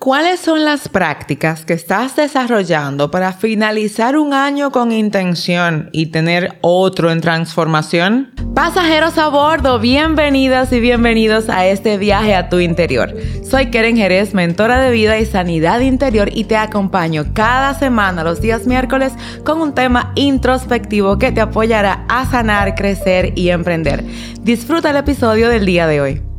¿Cuáles 0.00 0.40
son 0.40 0.64
las 0.64 0.88
prácticas 0.88 1.66
que 1.66 1.74
estás 1.74 2.16
desarrollando 2.16 3.10
para 3.10 3.34
finalizar 3.34 4.16
un 4.16 4.32
año 4.32 4.70
con 4.70 4.92
intención 4.92 5.90
y 5.92 6.06
tener 6.06 6.58
otro 6.62 7.10
en 7.10 7.20
transformación? 7.20 8.32
Pasajeros 8.54 9.18
a 9.18 9.28
bordo, 9.28 9.78
bienvenidas 9.78 10.72
y 10.72 10.80
bienvenidos 10.80 11.50
a 11.50 11.66
este 11.66 11.98
viaje 11.98 12.34
a 12.34 12.48
tu 12.48 12.60
interior. 12.60 13.14
Soy 13.44 13.66
Keren 13.66 13.98
Jerez, 13.98 14.32
mentora 14.32 14.80
de 14.80 14.90
vida 14.90 15.18
y 15.18 15.26
sanidad 15.26 15.80
interior 15.80 16.30
y 16.32 16.44
te 16.44 16.56
acompaño 16.56 17.34
cada 17.34 17.74
semana 17.74 18.24
los 18.24 18.40
días 18.40 18.66
miércoles 18.66 19.12
con 19.44 19.60
un 19.60 19.74
tema 19.74 20.12
introspectivo 20.14 21.18
que 21.18 21.30
te 21.30 21.42
apoyará 21.42 22.06
a 22.08 22.24
sanar, 22.24 22.74
crecer 22.74 23.34
y 23.36 23.50
emprender. 23.50 24.02
Disfruta 24.40 24.88
el 24.88 24.96
episodio 24.96 25.50
del 25.50 25.66
día 25.66 25.86
de 25.86 26.00
hoy. 26.00 26.29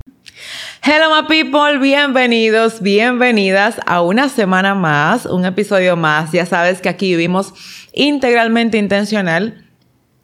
Hello 0.83 1.15
my 1.15 1.27
people, 1.27 1.77
bienvenidos, 1.77 2.81
bienvenidas 2.81 3.79
a 3.85 4.01
una 4.01 4.29
semana 4.29 4.73
más, 4.73 5.27
un 5.27 5.45
episodio 5.45 5.95
más. 5.95 6.31
Ya 6.31 6.47
sabes 6.47 6.81
que 6.81 6.89
aquí 6.89 7.09
vivimos 7.11 7.53
integralmente 7.93 8.79
intencional, 8.79 9.69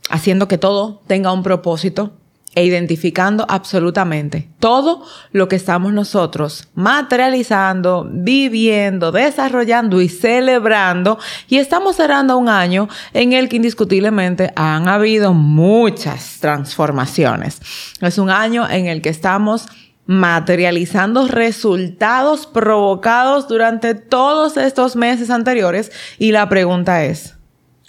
haciendo 0.09 0.47
que 0.47 0.57
todo 0.57 1.03
tenga 1.05 1.31
un 1.31 1.43
propósito 1.43 2.17
e 2.55 2.65
identificando 2.65 3.45
absolutamente 3.47 4.49
todo 4.57 5.05
lo 5.31 5.47
que 5.47 5.57
estamos 5.57 5.93
nosotros 5.93 6.69
materializando, 6.73 8.07
viviendo, 8.09 9.11
desarrollando 9.11 10.01
y 10.01 10.09
celebrando. 10.09 11.19
Y 11.47 11.57
estamos 11.57 11.97
cerrando 11.97 12.35
un 12.35 12.49
año 12.49 12.89
en 13.13 13.33
el 13.33 13.47
que 13.47 13.57
indiscutiblemente 13.57 14.53
han 14.55 14.87
habido 14.87 15.35
muchas 15.35 16.39
transformaciones. 16.39 17.61
Es 18.01 18.17
un 18.17 18.31
año 18.31 18.67
en 18.67 18.87
el 18.87 19.03
que 19.03 19.09
estamos 19.09 19.67
materializando 20.07 21.27
resultados 21.27 22.47
provocados 22.47 23.47
durante 23.47 23.93
todos 23.93 24.57
estos 24.57 24.95
meses 24.95 25.29
anteriores 25.29 25.91
y 26.17 26.31
la 26.31 26.49
pregunta 26.49 27.03
es, 27.03 27.35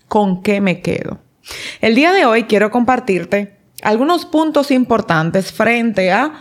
¿con 0.09 0.43
qué 0.43 0.61
me 0.61 0.83
quedo? 0.83 1.21
El 1.81 1.95
día 1.95 2.13
de 2.13 2.27
hoy 2.27 2.45
quiero 2.45 2.71
compartirte 2.71 3.57
algunos 3.83 4.27
puntos 4.27 4.71
importantes 4.71 5.53
frente 5.53 6.11
a 6.11 6.35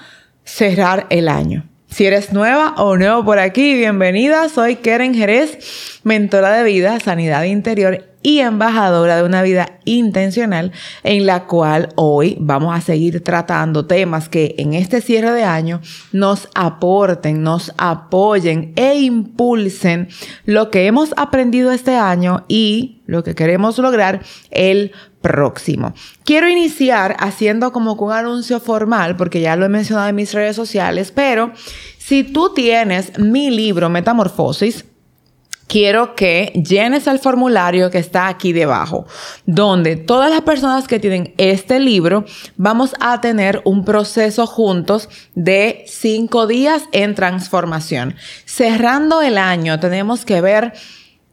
cerrar 0.44 1.06
el 1.09 1.30
año. 1.30 1.69
Si 1.90 2.06
eres 2.06 2.34
nueva 2.34 2.76
o 2.78 2.98
nuevo 2.98 3.24
por 3.24 3.40
aquí, 3.40 3.74
bienvenida. 3.74 4.50
Soy 4.50 4.76
Keren 4.76 5.16
Jerez, 5.16 6.02
mentora 6.04 6.52
de 6.52 6.64
vida, 6.64 7.00
sanidad 7.00 7.44
interior 7.46 8.06
y 8.22 8.40
embajadora 8.40 9.16
de 9.16 9.24
una 9.24 9.42
vida 9.42 9.80
intencional 9.86 10.74
en 11.04 11.26
la 11.26 11.46
cual 11.46 11.90
hoy 11.96 12.36
vamos 12.40 12.76
a 12.76 12.82
seguir 12.82 13.24
tratando 13.24 13.88
temas 13.88 14.28
que 14.28 14.54
en 14.58 14.74
este 14.74 15.00
cierre 15.00 15.32
de 15.32 15.46
año 15.46 15.82
nos 16.12 16.50
aporten, 16.56 17.42
nos 17.42 17.74
apoyen 17.78 18.74
e 18.76 19.00
impulsen 19.00 20.10
lo 20.46 20.70
que 20.70 20.88
hemos 20.88 21.14
aprendido 21.16 21.72
este 21.72 21.96
año 21.96 22.44
y 22.50 23.02
lo 23.06 23.24
que 23.24 23.34
queremos 23.34 23.78
lograr 23.78 24.22
el 24.52 24.92
próximo. 25.28 25.94
Quiero 26.23 26.47
iniciar 26.47 27.17
haciendo 27.20 27.73
como 27.73 27.94
un 27.94 28.11
anuncio 28.14 28.61
formal, 28.61 29.17
porque 29.17 29.42
ya 29.42 29.58
lo 29.58 29.66
he 29.66 29.69
mencionado 29.69 30.08
en 30.08 30.16
mis 30.16 30.34
redes 30.34 30.56
sociales, 30.56 31.11
pero 31.11 31.52
si 31.97 32.23
tú 32.23 32.53
tienes 32.53 33.19
mi 33.19 33.50
libro 33.50 33.89
Metamorfosis, 33.89 34.86
quiero 35.67 36.16
que 36.16 36.53
llenes 36.66 37.08
el 37.08 37.19
formulario 37.19 37.92
que 37.92 37.97
está 37.97 38.30
aquí 38.30 38.53
debajo, 38.53 39.06
donde 39.45 39.97
todas 39.97 40.31
las 40.31 40.42
personas 40.44 40.88
que 40.88 41.00
tienen 41.00 41.34
este 41.38 41.81
libro 41.81 42.23
vamos 42.56 42.95
a 43.02 43.19
tener 43.19 43.62
un 43.66 43.84
proceso 43.84 44.47
juntos 44.47 45.09
de 45.36 45.84
cinco 45.88 46.47
días 46.47 46.84
en 46.94 47.16
transformación. 47.16 48.16
Cerrando 48.45 49.22
el 49.22 49.38
año 49.38 49.78
tenemos 49.78 50.23
que 50.23 50.39
ver 50.39 50.72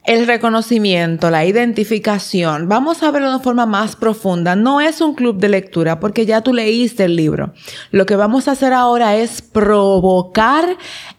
el 0.04 0.26
reconocimiento, 0.26 1.30
la 1.30 1.46
identificación, 1.46 2.68
vamos 2.68 3.02
a 3.02 3.10
verlo 3.10 3.32
de 3.32 3.42
forma 3.42 3.64
más 3.64 3.96
profunda. 3.96 4.54
No 4.54 4.80
es 4.80 5.00
un 5.00 5.14
club 5.14 5.38
de 5.38 5.48
lectura 5.48 5.98
porque 5.98 6.26
ya 6.26 6.42
tú 6.42 6.52
leíste 6.52 7.04
el 7.04 7.16
libro. 7.16 7.54
Lo 7.90 8.04
que 8.04 8.16
vamos 8.16 8.46
a 8.46 8.52
hacer 8.52 8.74
ahora 8.74 9.16
es 9.16 9.40
provocar 9.40 10.76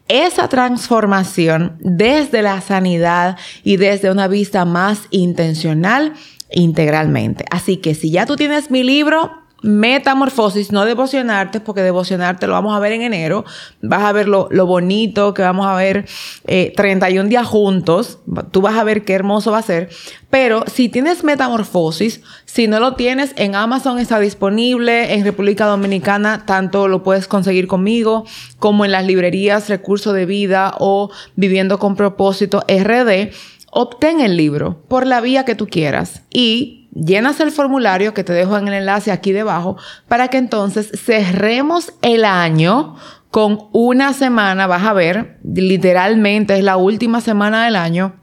esa 0.08 0.50
transformación 0.50 1.78
desde 1.80 2.44
la 2.44 2.62
sanidad 2.62 3.38
y 3.64 3.78
desde 3.78 4.12
una 4.12 4.28
vista 4.28 4.66
más 4.66 5.08
intencional 5.10 6.14
integralmente. 6.52 7.46
Así 7.50 7.78
que 7.78 7.96
si 7.96 8.12
ya 8.12 8.28
tú 8.28 8.36
tienes 8.36 8.70
mi 8.70 8.84
libro, 8.84 9.45
Metamorfosis, 9.66 10.72
no 10.72 10.86
devocionarte, 10.86 11.60
porque 11.60 11.82
devocionarte 11.82 12.46
lo 12.46 12.54
vamos 12.54 12.78
a 12.78 12.80
ver 12.80 12.92
en 12.92 13.02
enero. 13.02 13.46
Vas 13.82 14.04
a 14.04 14.12
ver 14.12 14.28
lo, 14.28 14.48
bonito 14.68 15.34
que 15.34 15.42
vamos 15.42 15.66
a 15.66 15.74
ver 15.74 16.06
31 16.46 17.26
eh, 17.26 17.30
días 17.30 17.48
juntos. 17.48 18.20
Tú 18.52 18.62
vas 18.62 18.78
a 18.78 18.84
ver 18.84 19.04
qué 19.04 19.14
hermoso 19.14 19.52
va 19.52 19.58
a 19.58 19.64
ser. 19.64 19.90
Pero 20.30 20.66
si 20.72 20.88
tienes 20.88 21.24
Metamorfosis, 21.24 22.22
si 22.46 22.68
no 22.68 22.80
lo 22.80 22.94
tienes, 22.94 23.34
en 23.38 23.56
Amazon 23.56 23.98
está 23.98 24.20
disponible, 24.20 25.16
en 25.16 25.24
República 25.24 25.66
Dominicana 25.66 26.46
tanto 26.46 26.88
lo 26.88 27.02
puedes 27.02 27.28
conseguir 27.28 27.66
conmigo 27.66 28.26
como 28.60 28.86
en 28.86 28.92
las 28.92 29.08
librerías 29.08 29.68
Recurso 29.68 30.14
de 30.14 30.28
Vida 30.28 30.76
o 30.78 31.10
Viviendo 31.36 31.80
con 31.80 31.96
Propósito 31.96 32.64
RD. 32.68 33.32
Obtén 33.72 34.22
el 34.22 34.38
libro 34.38 34.84
por 34.88 35.08
la 35.08 35.22
vía 35.22 35.44
que 35.44 35.56
tú 35.56 35.66
quieras 35.68 36.22
y 36.32 36.85
llenas 36.96 37.40
el 37.40 37.52
formulario 37.52 38.14
que 38.14 38.24
te 38.24 38.34
dejo 38.34 38.58
en 38.58 38.68
el 38.68 38.74
enlace 38.74 39.12
aquí 39.12 39.32
debajo 39.32 39.78
para 40.08 40.30
que 40.30 40.38
entonces 40.38 40.90
cerremos 40.96 41.94
el 42.02 42.26
año 42.26 42.96
con 43.30 43.68
una 43.74 44.14
semana, 44.14 44.66
vas 44.66 44.84
a 44.84 44.94
ver, 44.94 45.40
literalmente 45.44 46.58
es 46.58 46.64
la 46.64 46.78
última 46.78 47.20
semana 47.20 47.66
del 47.66 47.76
año 47.76 48.16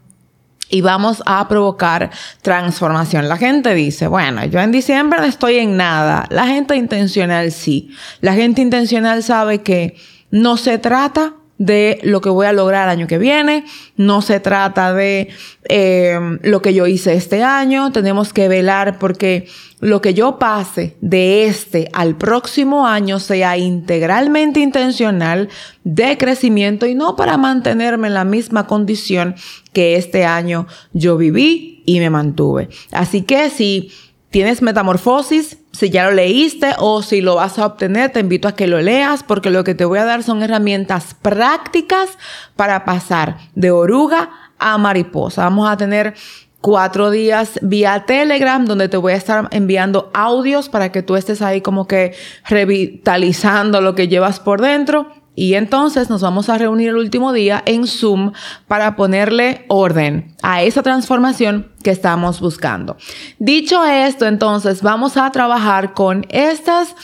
y 0.70 0.80
vamos 0.80 1.22
a 1.26 1.46
provocar 1.48 2.10
transformación. 2.40 3.28
La 3.28 3.36
gente 3.36 3.74
dice, 3.74 4.06
bueno, 4.06 4.42
yo 4.46 4.58
en 4.58 4.72
diciembre 4.72 5.20
no 5.20 5.26
estoy 5.26 5.58
en 5.58 5.76
nada. 5.76 6.26
La 6.30 6.46
gente 6.46 6.76
intencional 6.76 7.52
sí. 7.52 7.90
La 8.22 8.32
gente 8.32 8.62
intencional 8.62 9.22
sabe 9.22 9.60
que 9.60 9.96
no 10.30 10.56
se 10.56 10.78
trata 10.78 11.34
de 11.58 12.00
lo 12.02 12.20
que 12.20 12.28
voy 12.28 12.46
a 12.46 12.52
lograr 12.52 12.84
el 12.84 12.98
año 12.98 13.06
que 13.06 13.18
viene, 13.18 13.64
no 13.96 14.22
se 14.22 14.40
trata 14.40 14.92
de 14.92 15.28
eh, 15.68 16.18
lo 16.42 16.60
que 16.62 16.74
yo 16.74 16.86
hice 16.86 17.14
este 17.14 17.42
año, 17.42 17.92
tenemos 17.92 18.32
que 18.32 18.48
velar 18.48 18.98
porque 18.98 19.46
lo 19.80 20.00
que 20.00 20.14
yo 20.14 20.38
pase 20.38 20.96
de 21.00 21.46
este 21.46 21.88
al 21.92 22.16
próximo 22.16 22.86
año 22.86 23.18
sea 23.18 23.58
integralmente 23.58 24.60
intencional 24.60 25.48
de 25.84 26.18
crecimiento 26.18 26.86
y 26.86 26.94
no 26.94 27.16
para 27.16 27.36
mantenerme 27.36 28.08
en 28.08 28.14
la 28.14 28.24
misma 28.24 28.66
condición 28.66 29.34
que 29.72 29.96
este 29.96 30.24
año 30.24 30.66
yo 30.92 31.16
viví 31.16 31.82
y 31.86 32.00
me 32.00 32.10
mantuve. 32.10 32.68
Así 32.90 33.22
que 33.22 33.50
si 33.50 33.92
tienes 34.30 34.62
metamorfosis, 34.62 35.58
si 35.72 35.90
ya 35.90 36.04
lo 36.04 36.12
leíste 36.12 36.74
o 36.78 37.02
si 37.02 37.20
lo 37.20 37.36
vas 37.36 37.58
a 37.58 37.66
obtener, 37.66 38.12
te 38.12 38.20
invito 38.20 38.48
a 38.48 38.54
que 38.54 38.66
lo 38.66 38.80
leas 38.80 39.22
porque 39.22 39.50
lo 39.50 39.64
que 39.64 39.74
te 39.74 39.84
voy 39.84 39.98
a 39.98 40.04
dar 40.04 40.22
son 40.22 40.42
herramientas 40.42 41.14
prácticas 41.20 42.10
para 42.56 42.84
pasar 42.84 43.38
de 43.54 43.70
oruga 43.70 44.30
a 44.58 44.76
mariposa. 44.78 45.44
Vamos 45.44 45.70
a 45.70 45.76
tener 45.76 46.14
cuatro 46.60 47.10
días 47.10 47.58
vía 47.62 48.04
Telegram 48.06 48.64
donde 48.64 48.88
te 48.88 48.96
voy 48.96 49.14
a 49.14 49.16
estar 49.16 49.48
enviando 49.50 50.10
audios 50.14 50.68
para 50.68 50.92
que 50.92 51.02
tú 51.02 51.16
estés 51.16 51.42
ahí 51.42 51.60
como 51.60 51.86
que 51.88 52.14
revitalizando 52.48 53.80
lo 53.80 53.94
que 53.94 54.08
llevas 54.08 54.40
por 54.40 54.60
dentro 54.60 55.21
y 55.34 55.54
entonces 55.54 56.10
nos 56.10 56.22
vamos 56.22 56.48
a 56.48 56.58
reunir 56.58 56.90
el 56.90 56.96
último 56.96 57.32
día 57.32 57.62
en 57.64 57.86
Zoom 57.86 58.32
para 58.68 58.96
ponerle 58.96 59.64
orden 59.68 60.34
a 60.42 60.62
esa 60.62 60.82
transformación 60.82 61.72
que 61.82 61.90
estamos 61.90 62.40
buscando. 62.40 62.96
Dicho 63.38 63.84
esto, 63.84 64.26
entonces 64.26 64.82
vamos 64.82 65.16
a 65.16 65.30
trabajar 65.30 65.94
con 65.94 66.26
estas 66.28 66.94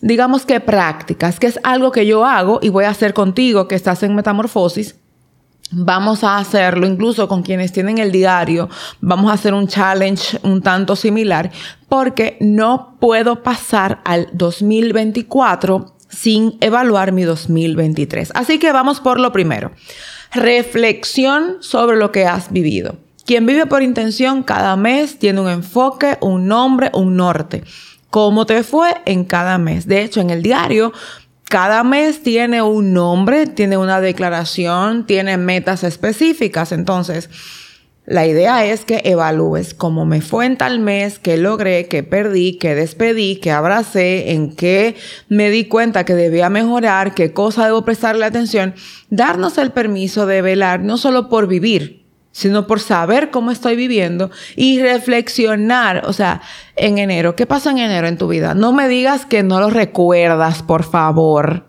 digamos 0.00 0.46
que 0.46 0.60
prácticas, 0.60 1.40
que 1.40 1.48
es 1.48 1.58
algo 1.64 1.90
que 1.90 2.06
yo 2.06 2.24
hago 2.24 2.60
y 2.62 2.68
voy 2.68 2.84
a 2.84 2.90
hacer 2.90 3.14
contigo 3.14 3.66
que 3.66 3.74
estás 3.74 4.02
en 4.02 4.14
metamorfosis. 4.14 4.94
Vamos 5.70 6.24
a 6.24 6.38
hacerlo 6.38 6.86
incluso 6.86 7.28
con 7.28 7.42
quienes 7.42 7.72
tienen 7.72 7.98
el 7.98 8.10
diario. 8.10 8.70
Vamos 9.00 9.30
a 9.30 9.34
hacer 9.34 9.52
un 9.52 9.68
challenge 9.68 10.38
un 10.42 10.62
tanto 10.62 10.96
similar 10.96 11.50
porque 11.88 12.38
no 12.40 12.96
puedo 13.00 13.42
pasar 13.42 14.00
al 14.04 14.28
2024 14.32 15.97
sin 16.08 16.56
evaluar 16.60 17.12
mi 17.12 17.22
2023. 17.22 18.32
Así 18.34 18.58
que 18.58 18.72
vamos 18.72 19.00
por 19.00 19.20
lo 19.20 19.32
primero. 19.32 19.72
Reflexión 20.32 21.58
sobre 21.60 21.96
lo 21.96 22.12
que 22.12 22.26
has 22.26 22.52
vivido. 22.52 22.96
Quien 23.24 23.44
vive 23.46 23.66
por 23.66 23.82
intención 23.82 24.42
cada 24.42 24.76
mes 24.76 25.18
tiene 25.18 25.40
un 25.40 25.50
enfoque, 25.50 26.16
un 26.20 26.46
nombre, 26.46 26.90
un 26.94 27.16
norte. 27.16 27.62
¿Cómo 28.10 28.46
te 28.46 28.62
fue 28.62 28.94
en 29.04 29.24
cada 29.24 29.58
mes? 29.58 29.86
De 29.86 30.02
hecho, 30.02 30.20
en 30.20 30.30
el 30.30 30.42
diario, 30.42 30.94
cada 31.44 31.84
mes 31.84 32.22
tiene 32.22 32.62
un 32.62 32.94
nombre, 32.94 33.46
tiene 33.46 33.76
una 33.76 34.00
declaración, 34.00 35.06
tiene 35.06 35.36
metas 35.36 35.84
específicas. 35.84 36.72
Entonces, 36.72 37.28
La 38.10 38.26
idea 38.26 38.64
es 38.64 38.86
que 38.86 39.02
evalúes 39.04 39.74
cómo 39.74 40.06
me 40.06 40.22
fue 40.22 40.46
en 40.46 40.56
tal 40.56 40.78
mes, 40.78 41.18
qué 41.18 41.36
logré, 41.36 41.88
qué 41.88 42.02
perdí, 42.02 42.56
qué 42.56 42.74
despedí, 42.74 43.36
qué 43.36 43.50
abracé, 43.50 44.32
en 44.32 44.56
qué 44.56 44.96
me 45.28 45.50
di 45.50 45.66
cuenta 45.66 46.06
que 46.06 46.14
debía 46.14 46.48
mejorar, 46.48 47.12
qué 47.12 47.34
cosa 47.34 47.66
debo 47.66 47.84
prestarle 47.84 48.24
atención. 48.24 48.74
Darnos 49.10 49.58
el 49.58 49.72
permiso 49.72 50.24
de 50.24 50.40
velar 50.40 50.80
no 50.80 50.96
solo 50.96 51.28
por 51.28 51.48
vivir, 51.48 52.06
sino 52.32 52.66
por 52.66 52.80
saber 52.80 53.28
cómo 53.28 53.50
estoy 53.50 53.76
viviendo 53.76 54.30
y 54.56 54.80
reflexionar. 54.80 56.06
O 56.06 56.14
sea, 56.14 56.40
en 56.76 56.96
enero, 56.96 57.36
¿qué 57.36 57.44
pasa 57.44 57.72
en 57.72 57.76
enero 57.76 58.08
en 58.08 58.16
tu 58.16 58.26
vida? 58.28 58.54
No 58.54 58.72
me 58.72 58.88
digas 58.88 59.26
que 59.26 59.42
no 59.42 59.60
lo 59.60 59.68
recuerdas, 59.68 60.62
por 60.62 60.84
favor, 60.84 61.66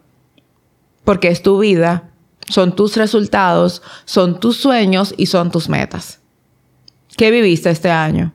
porque 1.03 1.27
es 1.27 1.41
tu 1.41 1.59
vida, 1.59 2.12
son 2.47 2.77
tus 2.77 2.95
resultados, 2.95 3.81
son 4.06 4.39
tus 4.39 4.56
sueños 4.56 5.13
y 5.18 5.25
son 5.25 5.51
tus 5.51 5.68
metas. 5.68 6.19
¿Qué 7.18 7.32
viviste 7.32 7.70
este 7.70 7.90
año? 7.90 8.34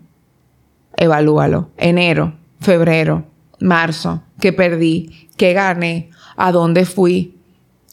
Evalúalo. 0.96 1.70
Enero, 1.76 2.34
febrero, 2.60 3.26
marzo, 3.60 4.22
¿qué 4.40 4.52
perdí? 4.52 5.28
¿Qué 5.36 5.52
gané? 5.52 6.10
¿A 6.36 6.52
dónde 6.52 6.84
fui? 6.84 7.38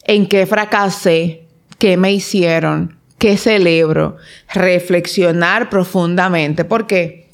¿En 0.03 0.27
qué 0.27 0.45
fracasé? 0.45 1.47
¿Qué 1.77 1.97
me 1.97 2.11
hicieron? 2.11 2.97
¿Qué 3.17 3.37
celebro? 3.37 4.17
Reflexionar 4.53 5.69
profundamente. 5.69 6.65
¿Por 6.65 6.87
qué? 6.87 7.29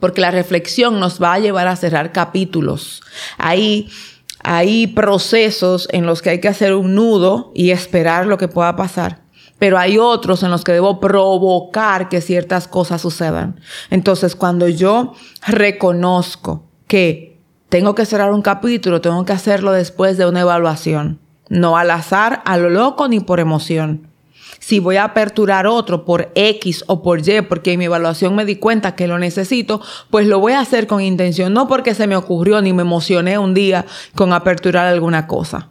Porque 0.00 0.20
la 0.20 0.30
reflexión 0.30 1.00
nos 1.00 1.22
va 1.22 1.34
a 1.34 1.38
llevar 1.38 1.66
a 1.66 1.76
cerrar 1.76 2.12
capítulos. 2.12 3.02
Ahí 3.36 3.88
hay 4.42 4.86
procesos 4.86 5.88
en 5.90 6.06
los 6.06 6.22
que 6.22 6.30
hay 6.30 6.40
que 6.40 6.48
hacer 6.48 6.74
un 6.74 6.94
nudo 6.94 7.52
y 7.54 7.70
esperar 7.70 8.26
lo 8.26 8.38
que 8.38 8.48
pueda 8.48 8.76
pasar 8.76 9.27
pero 9.58 9.78
hay 9.78 9.98
otros 9.98 10.42
en 10.42 10.50
los 10.50 10.64
que 10.64 10.72
debo 10.72 11.00
provocar 11.00 12.08
que 12.08 12.20
ciertas 12.20 12.68
cosas 12.68 13.02
sucedan. 13.02 13.60
Entonces, 13.90 14.36
cuando 14.36 14.68
yo 14.68 15.14
reconozco 15.46 16.64
que 16.86 17.38
tengo 17.68 17.94
que 17.94 18.06
cerrar 18.06 18.32
un 18.32 18.42
capítulo, 18.42 19.00
tengo 19.00 19.24
que 19.24 19.32
hacerlo 19.32 19.72
después 19.72 20.16
de 20.16 20.26
una 20.26 20.40
evaluación, 20.40 21.18
no 21.48 21.76
al 21.76 21.90
azar, 21.90 22.42
a 22.44 22.56
lo 22.56 22.70
loco 22.70 23.08
ni 23.08 23.20
por 23.20 23.40
emoción. 23.40 24.08
Si 24.60 24.80
voy 24.80 24.96
a 24.96 25.04
aperturar 25.04 25.66
otro 25.66 26.04
por 26.04 26.32
X 26.34 26.84
o 26.88 27.02
por 27.02 27.20
Y, 27.26 27.42
porque 27.42 27.72
en 27.72 27.78
mi 27.78 27.84
evaluación 27.84 28.34
me 28.34 28.44
di 28.44 28.56
cuenta 28.56 28.94
que 28.94 29.06
lo 29.06 29.18
necesito, 29.18 29.80
pues 30.10 30.26
lo 30.26 30.40
voy 30.40 30.54
a 30.54 30.60
hacer 30.60 30.86
con 30.86 31.00
intención, 31.00 31.52
no 31.52 31.68
porque 31.68 31.94
se 31.94 32.06
me 32.06 32.16
ocurrió 32.16 32.60
ni 32.60 32.72
me 32.72 32.82
emocioné 32.82 33.38
un 33.38 33.54
día 33.54 33.86
con 34.14 34.32
aperturar 34.32 34.86
alguna 34.86 35.26
cosa. 35.26 35.70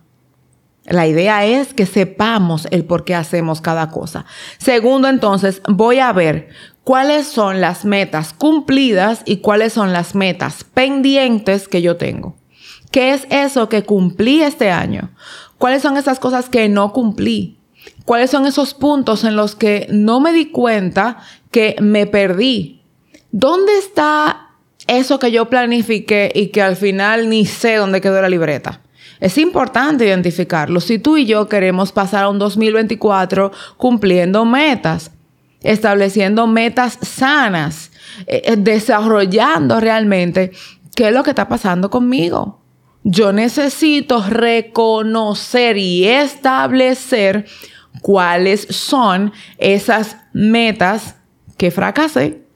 La 0.87 1.05
idea 1.05 1.45
es 1.45 1.73
que 1.73 1.85
sepamos 1.85 2.67
el 2.71 2.85
por 2.85 3.03
qué 3.03 3.13
hacemos 3.13 3.59
cada 3.59 3.89
cosa. 3.89 4.25
Segundo, 4.57 5.09
entonces, 5.09 5.61
voy 5.67 5.99
a 5.99 6.13
ver 6.13 6.47
cuáles 6.85 7.27
son 7.27 7.59
las 7.59 7.83
metas 7.83 8.31
cumplidas 8.31 9.21
y 9.25 9.37
cuáles 9.37 9.73
son 9.73 9.91
las 9.91 10.15
metas 10.15 10.63
pendientes 10.63 11.67
que 11.67 11.81
yo 11.81 11.97
tengo. 11.97 12.37
¿Qué 12.91 13.13
es 13.13 13.27
eso 13.29 13.67
que 13.67 13.83
cumplí 13.83 14.41
este 14.41 14.71
año? 14.71 15.11
¿Cuáles 15.57 15.81
son 15.81 15.97
esas 15.97 16.19
cosas 16.19 16.47
que 16.47 16.69
no 16.69 16.93
cumplí? 16.93 17.59
¿Cuáles 18.05 18.31
son 18.31 18.45
esos 18.45 18.73
puntos 18.73 19.25
en 19.25 19.35
los 19.35 19.55
que 19.55 19.87
no 19.89 20.21
me 20.21 20.31
di 20.31 20.45
cuenta 20.51 21.17
que 21.51 21.75
me 21.81 22.05
perdí? 22.05 22.81
¿Dónde 23.31 23.77
está 23.77 24.51
eso 24.87 25.19
que 25.19 25.31
yo 25.31 25.49
planifiqué 25.49 26.31
y 26.33 26.47
que 26.47 26.61
al 26.61 26.77
final 26.77 27.27
ni 27.27 27.45
sé 27.45 27.75
dónde 27.75 27.99
quedó 27.99 28.21
la 28.21 28.29
libreta? 28.29 28.81
Es 29.19 29.37
importante 29.37 30.05
identificarlo. 30.05 30.79
Si 30.79 30.99
tú 30.99 31.17
y 31.17 31.25
yo 31.25 31.47
queremos 31.47 31.91
pasar 31.91 32.25
a 32.25 32.29
un 32.29 32.39
2024 32.39 33.51
cumpliendo 33.77 34.45
metas, 34.45 35.11
estableciendo 35.61 36.47
metas 36.47 36.97
sanas, 37.01 37.91
eh, 38.27 38.41
eh, 38.45 38.55
desarrollando 38.57 39.79
realmente 39.79 40.51
qué 40.95 41.07
es 41.07 41.13
lo 41.13 41.23
que 41.23 41.31
está 41.31 41.47
pasando 41.47 41.89
conmigo. 41.89 42.61
Yo 43.03 43.31
necesito 43.31 44.23
reconocer 44.27 45.77
y 45.77 46.05
establecer 46.07 47.45
cuáles 48.01 48.67
son 48.69 49.31
esas 49.57 50.17
metas 50.33 51.15
que 51.57 51.71
fracasé 51.71 52.46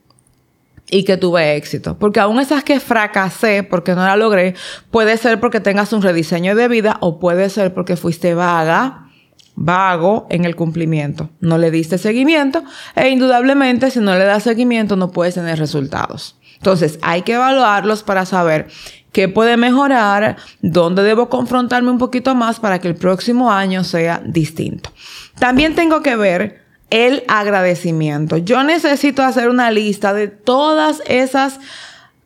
y 0.90 1.04
que 1.04 1.16
tuve 1.16 1.56
éxito. 1.56 1.96
Porque 1.98 2.20
aún 2.20 2.40
esas 2.40 2.64
que 2.64 2.80
fracasé 2.80 3.62
porque 3.62 3.94
no 3.94 4.04
la 4.04 4.16
logré, 4.16 4.54
puede 4.90 5.16
ser 5.16 5.40
porque 5.40 5.60
tengas 5.60 5.92
un 5.92 6.02
rediseño 6.02 6.54
de 6.54 6.68
vida 6.68 6.98
o 7.00 7.18
puede 7.18 7.48
ser 7.50 7.72
porque 7.72 7.96
fuiste 7.96 8.34
vaga, 8.34 9.08
vago 9.54 10.26
en 10.30 10.44
el 10.44 10.56
cumplimiento. 10.56 11.30
No 11.40 11.58
le 11.58 11.70
diste 11.70 11.98
seguimiento 11.98 12.62
e 12.94 13.08
indudablemente 13.08 13.90
si 13.90 14.00
no 14.00 14.16
le 14.16 14.24
das 14.24 14.42
seguimiento 14.42 14.96
no 14.96 15.10
puedes 15.10 15.34
tener 15.34 15.58
resultados. 15.58 16.36
Entonces 16.56 16.98
hay 17.02 17.22
que 17.22 17.34
evaluarlos 17.34 18.02
para 18.02 18.24
saber 18.24 18.68
qué 19.12 19.28
puede 19.28 19.56
mejorar, 19.56 20.36
dónde 20.60 21.02
debo 21.02 21.28
confrontarme 21.28 21.90
un 21.90 21.98
poquito 21.98 22.34
más 22.34 22.60
para 22.60 22.80
que 22.80 22.88
el 22.88 22.94
próximo 22.94 23.50
año 23.50 23.84
sea 23.84 24.22
distinto. 24.24 24.90
También 25.38 25.74
tengo 25.74 26.02
que 26.02 26.16
ver 26.16 26.61
el 26.92 27.24
agradecimiento. 27.26 28.36
Yo 28.36 28.62
necesito 28.64 29.22
hacer 29.22 29.48
una 29.48 29.70
lista 29.70 30.12
de 30.12 30.28
todas 30.28 31.02
esas 31.06 31.58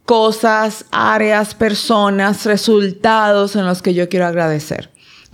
cosas, 0.05 0.87
áreas, 0.91 1.55
personas, 1.55 2.45
resultados 2.45 3.55
en 3.55 3.65
los 3.65 3.81
que 3.81 3.95
yo 3.95 4.09
quiero 4.09 4.27
agradecer. 4.27 4.91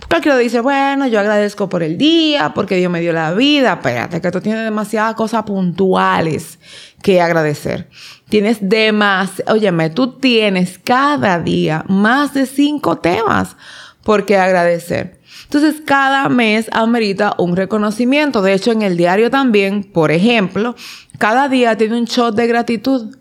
Cualquiera 0.07 0.37
dice, 0.37 0.59
bueno, 0.59 1.07
yo 1.07 1.19
agradezco 1.19 1.67
por 1.67 1.81
el 1.81 1.97
día, 1.97 2.53
porque 2.53 2.75
Dios 2.75 2.91
me 2.91 3.01
dio 3.01 3.11
la 3.11 3.33
vida. 3.33 3.73
Espérate, 3.73 4.21
que 4.21 4.29
tú 4.29 4.39
tienes 4.39 4.63
demasiadas 4.65 5.15
cosas 5.15 5.43
puntuales 5.43 6.59
que 7.01 7.19
agradecer. 7.19 7.89
Tienes 8.29 8.57
demasiado, 8.61 9.53
óyeme, 9.53 9.89
tú 9.89 10.19
tienes 10.19 10.77
cada 10.77 11.39
día 11.39 11.85
más 11.87 12.35
de 12.35 12.45
cinco 12.45 12.99
temas 12.99 13.55
por 14.03 14.27
qué 14.27 14.37
agradecer. 14.37 15.22
Entonces, 15.53 15.83
cada 15.85 16.29
mes 16.29 16.67
amerita 16.71 17.35
un 17.37 17.55
reconocimiento. 17.55 18.41
De 18.41 18.53
hecho, 18.53 18.71
en 18.71 18.81
el 18.81 18.97
diario 18.97 19.29
también, 19.29 19.83
por 19.83 20.11
ejemplo, 20.11 20.73
cada 21.19 21.47
día 21.47 21.77
tiene 21.77 21.99
un 21.99 22.05
shot 22.05 22.33
de 22.33 22.47
gratitud. 22.47 23.15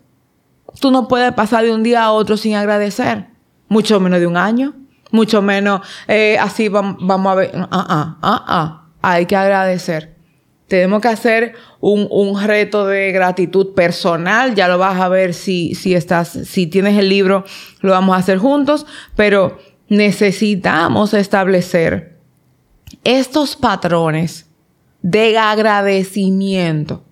Tú 0.80 0.90
no 0.90 1.08
puedes 1.08 1.30
pasar 1.34 1.64
de 1.64 1.72
un 1.72 1.82
día 1.82 2.04
a 2.04 2.12
otro 2.12 2.38
sin 2.38 2.54
agradecer. 2.54 3.26
Mucho 3.68 4.00
menos 4.00 4.18
de 4.18 4.26
un 4.26 4.38
año. 4.38 4.72
Mucho 5.10 5.42
menos 5.42 5.82
eh, 6.08 6.38
así 6.40 6.68
vamos, 6.68 7.26
a 7.26 7.34
ver. 7.34 7.50
Ah, 7.54 7.68
ah, 7.70 8.16
ah, 8.22 8.44
ah. 8.48 8.88
Hay 9.02 9.26
que 9.26 9.36
agradecer. 9.36 10.14
Tenemos 10.68 11.02
que 11.02 11.08
hacer 11.08 11.54
un, 11.80 12.08
un, 12.10 12.42
reto 12.42 12.86
de 12.86 13.12
gratitud 13.12 13.74
personal. 13.74 14.54
Ya 14.54 14.68
lo 14.68 14.78
vas 14.78 14.98
a 14.98 15.10
ver 15.10 15.34
si, 15.34 15.74
si 15.74 15.94
estás, 15.94 16.30
si 16.30 16.66
tienes 16.66 16.98
el 16.98 17.10
libro, 17.10 17.44
lo 17.82 17.90
vamos 17.92 18.16
a 18.16 18.20
hacer 18.20 18.38
juntos. 18.38 18.86
Pero 19.16 19.58
necesitamos 19.90 21.12
establecer 21.12 22.12
estos 23.04 23.56
patrones 23.56 24.46
de 25.02 25.36
agradecimiento 25.38 27.02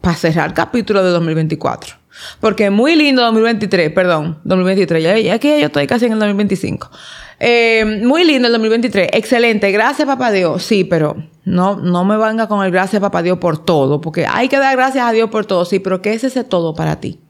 para 0.00 0.16
cerrar 0.16 0.48
el 0.48 0.54
capítulo 0.54 1.02
de 1.02 1.10
2024. 1.10 1.96
Porque 2.40 2.70
muy 2.70 2.94
lindo 2.94 3.22
2023, 3.22 3.92
perdón, 3.92 4.38
2023, 4.44 5.02
ya, 5.02 5.18
ya 5.18 5.38
que 5.38 5.60
yo 5.60 5.66
estoy 5.66 5.86
casi 5.86 6.06
en 6.06 6.12
el 6.12 6.18
2025. 6.18 6.90
Eh, 7.38 8.00
muy 8.04 8.24
lindo 8.24 8.46
el 8.46 8.52
2023, 8.52 9.10
excelente, 9.12 9.70
gracias 9.70 10.06
papá 10.06 10.30
Dios. 10.30 10.62
Sí, 10.62 10.84
pero 10.84 11.16
no, 11.44 11.76
no 11.76 12.04
me 12.04 12.16
venga 12.16 12.48
con 12.48 12.64
el 12.64 12.70
gracias 12.70 13.00
papá 13.00 13.22
Dios 13.22 13.38
por 13.38 13.62
todo, 13.62 14.00
porque 14.00 14.26
hay 14.26 14.48
que 14.48 14.58
dar 14.58 14.76
gracias 14.76 15.06
a 15.06 15.12
Dios 15.12 15.28
por 15.28 15.44
todo, 15.44 15.64
sí, 15.64 15.78
pero 15.78 16.00
¿qué 16.00 16.14
es 16.14 16.24
ese 16.24 16.44
todo 16.44 16.74
para 16.74 17.00
ti? 17.00 17.20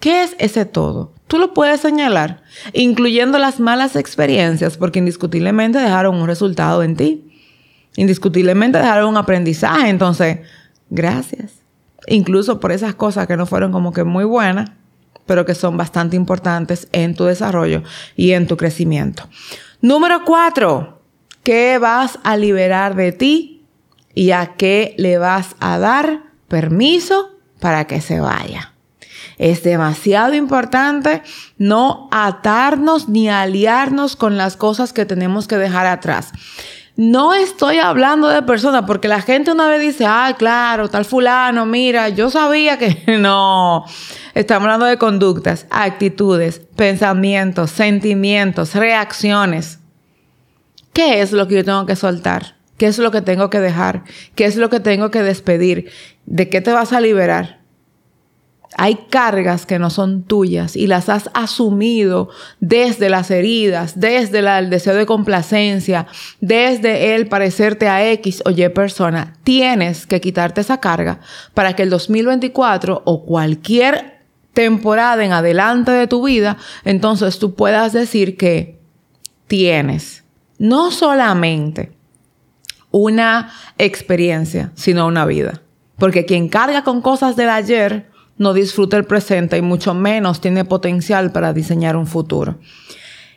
¿Qué 0.00 0.22
es 0.22 0.34
ese 0.38 0.64
todo? 0.64 1.12
Tú 1.28 1.38
lo 1.38 1.52
puedes 1.52 1.80
señalar, 1.82 2.42
incluyendo 2.72 3.38
las 3.38 3.60
malas 3.60 3.96
experiencias, 3.96 4.78
porque 4.78 4.98
indiscutiblemente 4.98 5.78
dejaron 5.78 6.16
un 6.16 6.26
resultado 6.26 6.82
en 6.82 6.96
ti. 6.96 7.30
Indiscutiblemente 7.96 8.78
dejaron 8.78 9.10
un 9.10 9.16
aprendizaje. 9.18 9.90
Entonces, 9.90 10.38
gracias. 10.88 11.52
Incluso 12.06 12.60
por 12.60 12.72
esas 12.72 12.94
cosas 12.94 13.26
que 13.26 13.36
no 13.36 13.44
fueron 13.44 13.72
como 13.72 13.92
que 13.92 14.04
muy 14.04 14.24
buenas, 14.24 14.70
pero 15.26 15.44
que 15.44 15.54
son 15.54 15.76
bastante 15.76 16.16
importantes 16.16 16.88
en 16.92 17.14
tu 17.14 17.24
desarrollo 17.24 17.82
y 18.16 18.32
en 18.32 18.46
tu 18.46 18.56
crecimiento. 18.56 19.28
Número 19.82 20.24
cuatro, 20.24 21.02
¿qué 21.44 21.78
vas 21.78 22.18
a 22.24 22.38
liberar 22.38 22.96
de 22.96 23.12
ti 23.12 23.66
y 24.14 24.30
a 24.30 24.54
qué 24.56 24.94
le 24.96 25.18
vas 25.18 25.56
a 25.60 25.78
dar 25.78 26.22
permiso 26.48 27.38
para 27.60 27.86
que 27.86 28.00
se 28.00 28.18
vaya? 28.18 28.69
Es 29.40 29.62
demasiado 29.62 30.34
importante 30.34 31.22
no 31.56 32.10
atarnos 32.12 33.08
ni 33.08 33.30
aliarnos 33.30 34.14
con 34.14 34.36
las 34.36 34.58
cosas 34.58 34.92
que 34.92 35.06
tenemos 35.06 35.48
que 35.48 35.56
dejar 35.56 35.86
atrás. 35.86 36.30
No 36.94 37.32
estoy 37.32 37.78
hablando 37.78 38.28
de 38.28 38.42
personas 38.42 38.84
porque 38.86 39.08
la 39.08 39.22
gente 39.22 39.50
una 39.50 39.66
vez 39.66 39.80
dice, 39.80 40.04
ah, 40.06 40.34
claro, 40.36 40.90
tal 40.90 41.06
fulano, 41.06 41.64
mira, 41.64 42.10
yo 42.10 42.28
sabía 42.28 42.78
que 42.78 43.02
no. 43.18 43.86
Estamos 44.34 44.66
hablando 44.66 44.84
de 44.84 44.98
conductas, 44.98 45.66
actitudes, 45.70 46.60
pensamientos, 46.76 47.70
sentimientos, 47.70 48.74
reacciones. 48.74 49.78
¿Qué 50.92 51.22
es 51.22 51.32
lo 51.32 51.48
que 51.48 51.54
yo 51.54 51.64
tengo 51.64 51.86
que 51.86 51.96
soltar? 51.96 52.56
¿Qué 52.76 52.88
es 52.88 52.98
lo 52.98 53.10
que 53.10 53.22
tengo 53.22 53.48
que 53.48 53.60
dejar? 53.60 54.04
¿Qué 54.34 54.44
es 54.44 54.56
lo 54.56 54.68
que 54.68 54.80
tengo 54.80 55.10
que 55.10 55.22
despedir? 55.22 55.90
¿De 56.26 56.50
qué 56.50 56.60
te 56.60 56.74
vas 56.74 56.92
a 56.92 57.00
liberar? 57.00 57.59
Hay 58.76 59.06
cargas 59.10 59.66
que 59.66 59.78
no 59.78 59.90
son 59.90 60.22
tuyas 60.22 60.76
y 60.76 60.86
las 60.86 61.08
has 61.08 61.28
asumido 61.34 62.28
desde 62.60 63.10
las 63.10 63.30
heridas, 63.30 63.98
desde 63.98 64.38
el 64.38 64.70
deseo 64.70 64.94
de 64.94 65.06
complacencia, 65.06 66.06
desde 66.40 67.16
el 67.16 67.26
parecerte 67.26 67.88
a 67.88 68.08
X 68.12 68.42
o 68.44 68.50
Y 68.50 68.68
persona. 68.68 69.34
Tienes 69.42 70.06
que 70.06 70.20
quitarte 70.20 70.60
esa 70.60 70.78
carga 70.78 71.20
para 71.52 71.74
que 71.74 71.82
el 71.82 71.90
2024 71.90 73.02
o 73.04 73.24
cualquier 73.24 74.20
temporada 74.52 75.24
en 75.24 75.32
adelante 75.32 75.90
de 75.90 76.06
tu 76.06 76.24
vida, 76.24 76.56
entonces 76.84 77.38
tú 77.38 77.54
puedas 77.54 77.92
decir 77.92 78.36
que 78.36 78.78
tienes 79.46 80.24
no 80.58 80.90
solamente 80.90 81.92
una 82.90 83.52
experiencia, 83.78 84.72
sino 84.74 85.06
una 85.06 85.24
vida. 85.24 85.62
Porque 85.96 86.24
quien 86.24 86.48
carga 86.48 86.84
con 86.84 87.00
cosas 87.00 87.36
del 87.36 87.48
ayer 87.48 88.09
no 88.40 88.54
disfruta 88.54 88.96
el 88.96 89.04
presente 89.04 89.58
y 89.58 89.62
mucho 89.62 89.92
menos 89.92 90.40
tiene 90.40 90.64
potencial 90.64 91.30
para 91.30 91.52
diseñar 91.52 91.94
un 91.94 92.06
futuro. 92.06 92.58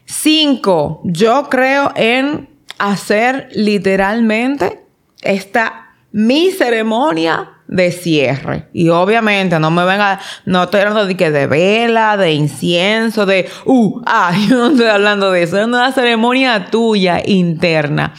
Cinco, 0.05 1.01
yo 1.03 1.49
creo 1.49 1.91
en 1.97 2.47
hacer 2.79 3.49
literalmente 3.51 4.85
esta 5.21 5.89
mi 6.13 6.51
ceremonia 6.51 7.49
de 7.67 7.91
cierre. 7.91 8.69
Y 8.71 8.87
obviamente 8.89 9.59
no 9.59 9.71
me 9.71 9.83
venga, 9.83 10.21
no 10.45 10.63
estoy 10.63 10.79
hablando 10.79 11.05
de 11.05 11.17
que 11.17 11.31
de 11.31 11.47
vela, 11.47 12.15
de 12.15 12.31
incienso, 12.31 13.25
de, 13.25 13.49
uh, 13.65 14.01
ah, 14.05 14.33
yo 14.49 14.55
no 14.55 14.67
estoy 14.67 14.87
hablando 14.87 15.31
de 15.31 15.43
eso, 15.43 15.59
es 15.59 15.65
una 15.65 15.91
ceremonia 15.91 16.67
tuya 16.71 17.21
interna 17.25 18.13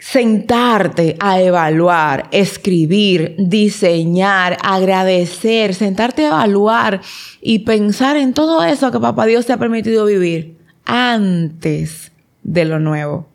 sentarte 0.00 1.16
a 1.20 1.40
evaluar, 1.40 2.26
escribir, 2.32 3.36
diseñar, 3.38 4.56
agradecer, 4.62 5.74
sentarte 5.74 6.24
a 6.24 6.28
evaluar 6.28 7.02
y 7.42 7.60
pensar 7.60 8.16
en 8.16 8.32
todo 8.32 8.64
eso 8.64 8.90
que 8.90 8.98
papá 8.98 9.26
Dios 9.26 9.46
te 9.46 9.52
ha 9.52 9.58
permitido 9.58 10.06
vivir 10.06 10.56
antes 10.86 12.12
de 12.42 12.64
lo 12.64 12.80
nuevo. 12.80 13.28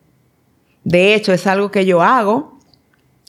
De 0.82 1.14
hecho, 1.14 1.32
es 1.32 1.46
algo 1.46 1.70
que 1.70 1.86
yo 1.86 2.02
hago, 2.02 2.58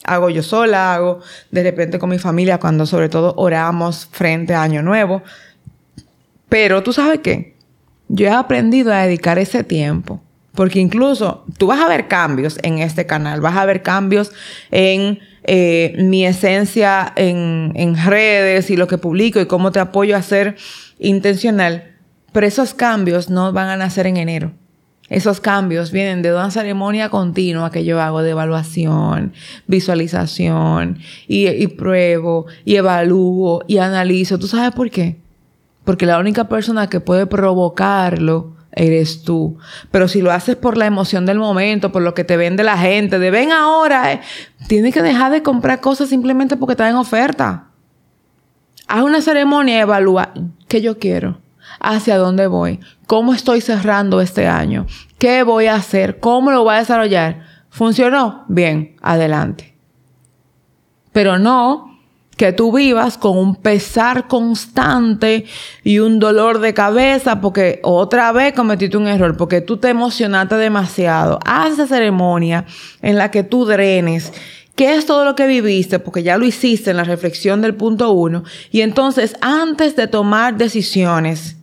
hago 0.04 0.30
yo 0.32 0.42
sola, 0.42 0.96
hago 0.96 1.20
de 1.52 1.64
repente 1.64 2.00
con 2.00 2.10
mi 2.10 2.18
familia 2.18 2.60
cuando 2.60 2.88
sobre 2.88 3.08
todo 3.08 3.36
oramos 3.38 4.08
frente 4.12 4.56
a 4.56 4.64
Año 4.64 4.82
Nuevo. 4.82 5.22
Pero 6.50 6.82
tú 6.82 6.92
sabes 6.92 7.20
qué, 7.20 7.56
yo 8.08 8.26
he 8.26 8.32
aprendido 8.32 8.92
a 8.92 9.04
dedicar 9.04 9.38
ese 9.38 9.64
tiempo 9.64 10.22
porque 10.58 10.80
incluso 10.80 11.46
tú 11.58 11.68
vas 11.68 11.80
a 11.80 11.88
ver 11.88 12.08
cambios 12.08 12.60
en 12.64 12.80
este 12.80 13.06
canal, 13.06 13.42
vas 13.42 13.58
a 13.58 13.66
ver 13.66 13.82
cambios 13.82 14.32
en 14.72 15.20
eh, 15.44 15.96
mi 15.98 16.26
esencia 16.26 17.14
en, 17.16 17.72
en 17.76 17.96
redes 17.98 18.70
y 18.70 18.78
lo 18.78 18.88
que 18.88 18.98
publico 18.98 19.40
y 19.40 19.46
cómo 19.46 19.72
te 19.72 19.80
apoyo 19.80 20.16
a 20.16 20.22
ser 20.22 20.56
intencional. 21.00 21.96
Pero 22.32 22.46
esos 22.46 22.74
cambios 22.74 23.30
no 23.30 23.52
van 23.54 23.70
a 23.70 23.78
nacer 23.78 24.08
en 24.08 24.18
enero. 24.18 24.52
Esos 25.10 25.40
cambios 25.40 25.92
vienen 25.92 26.22
de 26.22 26.34
una 26.34 26.52
ceremonia 26.52 27.10
continua 27.10 27.72
que 27.72 27.86
yo 27.86 28.02
hago 28.02 28.22
de 28.22 28.32
evaluación, 28.32 29.32
visualización, 29.66 31.00
y, 31.30 31.48
y, 31.48 31.68
pruebo, 31.68 32.46
y 32.66 32.76
evalúo, 32.76 33.64
y 33.68 33.78
analizo. 33.78 34.38
¿Tú 34.38 34.48
sabes 34.48 34.74
por 34.74 34.90
qué? 34.90 35.16
Porque 35.86 36.06
la 36.06 36.20
única 36.20 36.50
persona 36.50 36.90
que 36.90 37.00
puede 37.00 37.26
provocarlo 37.26 38.57
eres 38.78 39.24
tú. 39.24 39.58
Pero 39.92 40.08
si 40.08 40.22
lo 40.22 40.32
haces 40.32 40.56
por 40.56 40.78
la 40.78 40.86
emoción 40.86 41.26
del 41.26 41.40
momento, 41.40 41.92
por 41.92 42.02
lo 42.02 42.14
que 42.14 42.24
te 42.24 42.38
vende 42.38 42.64
la 42.64 42.78
gente, 42.78 43.20
de 43.20 43.32
ven 43.32 43.52
ahora, 43.52 44.14
eh, 44.14 44.22
tienes 44.68 44.94
que 44.94 45.02
dejar 45.02 45.32
de 45.32 45.44
comprar 45.44 45.82
cosas 45.82 46.10
simplemente 46.10 46.56
porque 46.56 46.74
están 46.74 46.92
en 46.92 46.96
oferta. 46.96 47.68
Haz 48.88 49.04
una 49.04 49.22
ceremonia 49.22 49.82
evalúa 49.82 50.34
qué 50.68 50.82
yo 50.82 50.98
quiero, 50.98 51.42
hacia 51.80 52.18
dónde 52.18 52.48
voy, 52.48 52.80
cómo 53.06 53.34
estoy 53.34 53.60
cerrando 53.60 54.22
este 54.22 54.48
año, 54.48 54.86
qué 55.18 55.44
voy 55.44 55.66
a 55.66 55.76
hacer, 55.76 56.20
cómo 56.20 56.52
lo 56.52 56.64
voy 56.64 56.76
a 56.76 56.80
desarrollar. 56.80 57.44
¿Funcionó? 57.70 58.46
Bien, 58.48 58.96
adelante. 59.02 59.76
Pero 61.12 61.38
no 61.38 61.87
que 62.38 62.54
tú 62.54 62.72
vivas 62.72 63.18
con 63.18 63.38
un 63.38 63.56
pesar 63.56 64.28
constante 64.28 65.46
y 65.84 66.00
un 66.00 66.20
dolor 66.20 66.60
de 66.60 66.74
cabeza 66.74 67.42
porque 67.42 67.80
otra 67.84 68.32
vez 68.32 68.54
cometiste 68.54 68.96
un 68.96 69.08
error, 69.08 69.36
porque 69.36 69.60
tú 69.60 69.78
te 69.78 69.90
emocionaste 69.90 70.56
demasiado. 70.56 71.40
Haz 71.46 71.74
esa 71.74 71.88
ceremonia 71.88 72.66
en 73.02 73.18
la 73.18 73.32
que 73.32 73.44
tú 73.44 73.66
drenes 73.66 74.32
qué 74.76 74.94
es 74.94 75.08
todo 75.08 75.26
lo 75.26 75.36
que 75.36 75.48
viviste, 75.48 75.98
porque 75.98 76.22
ya 76.22 76.38
lo 76.38 76.46
hiciste 76.46 76.92
en 76.92 76.98
la 76.98 77.04
reflexión 77.04 77.62
del 77.62 77.74
punto 77.74 78.12
uno. 78.12 78.44
Y 78.72 78.82
entonces, 78.82 79.36
antes 79.42 79.96
de 79.96 80.06
tomar 80.06 80.56
decisiones, 80.58 81.58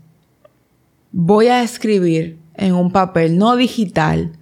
voy 1.12 1.46
a 1.46 1.62
escribir 1.62 2.36
en 2.56 2.74
un 2.74 2.90
papel, 2.90 3.38
no 3.38 3.54
digital, 3.54 4.32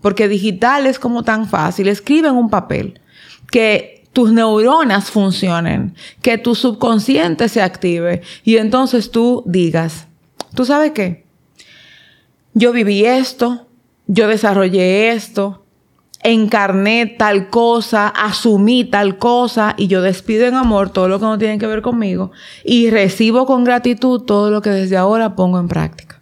porque 0.00 0.28
digital 0.28 0.86
es 0.86 0.98
como 0.98 1.22
tan 1.22 1.46
fácil. 1.46 1.88
Escribe 1.88 2.28
en 2.28 2.36
un 2.36 2.48
papel 2.48 3.02
que 3.50 4.01
tus 4.12 4.32
neuronas 4.32 5.10
funcionen, 5.10 5.94
que 6.20 6.38
tu 6.38 6.54
subconsciente 6.54 7.48
se 7.48 7.62
active 7.62 8.22
y 8.44 8.56
entonces 8.56 9.10
tú 9.10 9.42
digas, 9.46 10.06
¿tú 10.54 10.64
sabes 10.64 10.92
qué? 10.92 11.24
Yo 12.54 12.72
viví 12.72 13.04
esto, 13.04 13.66
yo 14.06 14.28
desarrollé 14.28 15.10
esto, 15.10 15.64
encarné 16.22 17.06
tal 17.06 17.48
cosa, 17.48 18.08
asumí 18.08 18.84
tal 18.84 19.18
cosa 19.18 19.74
y 19.76 19.86
yo 19.88 20.02
despido 20.02 20.46
en 20.46 20.54
amor 20.54 20.90
todo 20.90 21.08
lo 21.08 21.18
que 21.18 21.24
no 21.24 21.38
tiene 21.38 21.58
que 21.58 21.66
ver 21.66 21.82
conmigo 21.82 22.30
y 22.64 22.90
recibo 22.90 23.46
con 23.46 23.64
gratitud 23.64 24.20
todo 24.20 24.50
lo 24.50 24.60
que 24.60 24.70
desde 24.70 24.96
ahora 24.96 25.34
pongo 25.34 25.58
en 25.58 25.68
práctica. 25.68 26.20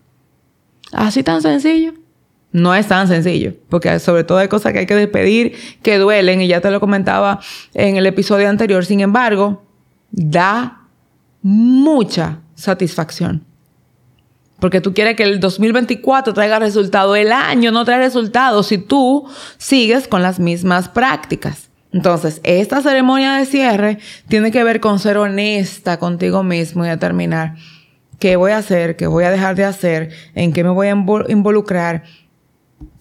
Así 0.93 1.23
tan 1.23 1.43
sencillo. 1.43 2.00
No 2.53 2.75
es 2.75 2.89
tan 2.89 3.07
sencillo, 3.07 3.55
porque 3.69 3.99
sobre 4.01 4.25
todo 4.25 4.39
hay 4.39 4.49
cosas 4.49 4.73
que 4.73 4.81
hay 4.81 4.87
que 4.87 4.97
despedir 4.97 5.55
que 5.83 5.99
duelen, 5.99 6.41
y 6.41 6.49
ya 6.49 6.61
te 6.61 6.71
lo 6.71 6.81
comentaba 6.81 7.41
en 7.75 7.97
el 7.97 8.07
episodio 8.07 8.49
anterior. 8.49 8.85
Sin 8.85 9.01
embargo, 9.01 9.65
da 10.11 10.81
mucha 11.43 12.41
satisfacción. 12.55 13.45
Porque 14.59 14.81
tú 14.81 14.93
quieres 14.93 15.17
que 15.17 15.23
el 15.23 15.41
2024 15.41 16.35
traiga 16.35 16.59
resultado. 16.59 17.17
El 17.17 17.33
año 17.33 17.73
no 17.73 17.85
trae 17.85 17.99
resultados 17.99 18.67
si 18.67 18.79
tú 18.79 19.27
sigues 19.57 20.07
con 20.07 20.23
las 20.23 20.39
mismas 20.39 20.89
prácticas. 20.89 21.71
Entonces, 21.93 22.41
esta 22.45 22.83
ceremonia 22.83 23.35
de 23.35 23.47
cierre 23.47 23.99
tiene 24.29 24.53
que 24.53 24.63
ver 24.63 24.81
con 24.81 24.99
ser 24.99 25.17
honesta 25.17 25.99
contigo 25.99 26.43
mismo 26.43 26.85
y 26.85 26.89
determinar 26.89 27.55
qué 28.19 28.37
voy 28.37 28.53
a 28.53 28.59
hacer, 28.59 28.97
qué 28.97 29.07
voy 29.07 29.25
a 29.25 29.31
dejar 29.31 29.57
de 29.57 29.65
hacer, 29.65 30.11
en 30.35 30.53
qué 30.53 30.63
me 30.63 30.71
voy 30.71 30.89
a 30.89 30.91
involucrar 31.29 32.05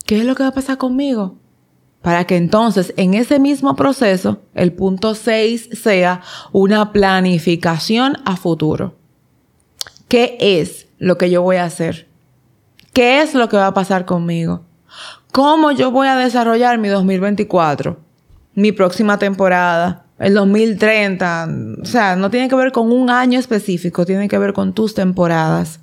¿qué 0.10 0.18
es 0.18 0.26
lo 0.26 0.34
que 0.34 0.42
va 0.42 0.50
a 0.50 0.54
pasar 0.54 0.80
conmigo? 0.80 1.38
Para 2.02 2.26
que 2.26 2.36
entonces 2.36 2.96
en 2.98 3.14
ese 3.14 3.38
mismo 3.38 3.76
proceso 3.76 4.42
el 4.56 4.74
punto 4.74 5.14
6 5.14 5.70
sea 5.74 6.22
una 6.52 6.92
planificación 6.92 8.18
a 8.26 8.36
futuro. 8.36 8.96
¿Qué 10.08 10.36
es 10.40 10.88
lo 10.98 11.20
que 11.20 11.30
yo 11.30 11.44
voy 11.44 11.58
a 11.58 11.66
hacer? 11.66 12.08
¿Qué 12.92 13.22
es 13.22 13.36
lo 13.36 13.50
que 13.50 13.58
va 13.58 13.68
a 13.68 13.74
pasar 13.76 14.06
conmigo? 14.06 14.66
¿Cómo 15.32 15.74
yo 15.74 15.92
voy 15.92 16.08
a 16.08 16.16
desarrollar 16.16 16.80
mi 16.80 16.88
2024? 16.88 18.00
Mi 18.56 18.72
próxima 18.72 19.20
temporada, 19.20 20.08
el 20.18 20.34
2030. 20.34 21.50
O 21.84 21.86
sea, 21.86 22.16
no 22.16 22.32
tiene 22.32 22.50
que 22.50 22.56
ver 22.56 22.72
con 22.72 22.92
un 22.92 23.12
año 23.12 23.38
específico, 23.38 24.08
tiene 24.08 24.28
que 24.28 24.40
ver 24.40 24.54
con 24.54 24.74
tus 24.74 24.96
temporadas. 24.96 25.82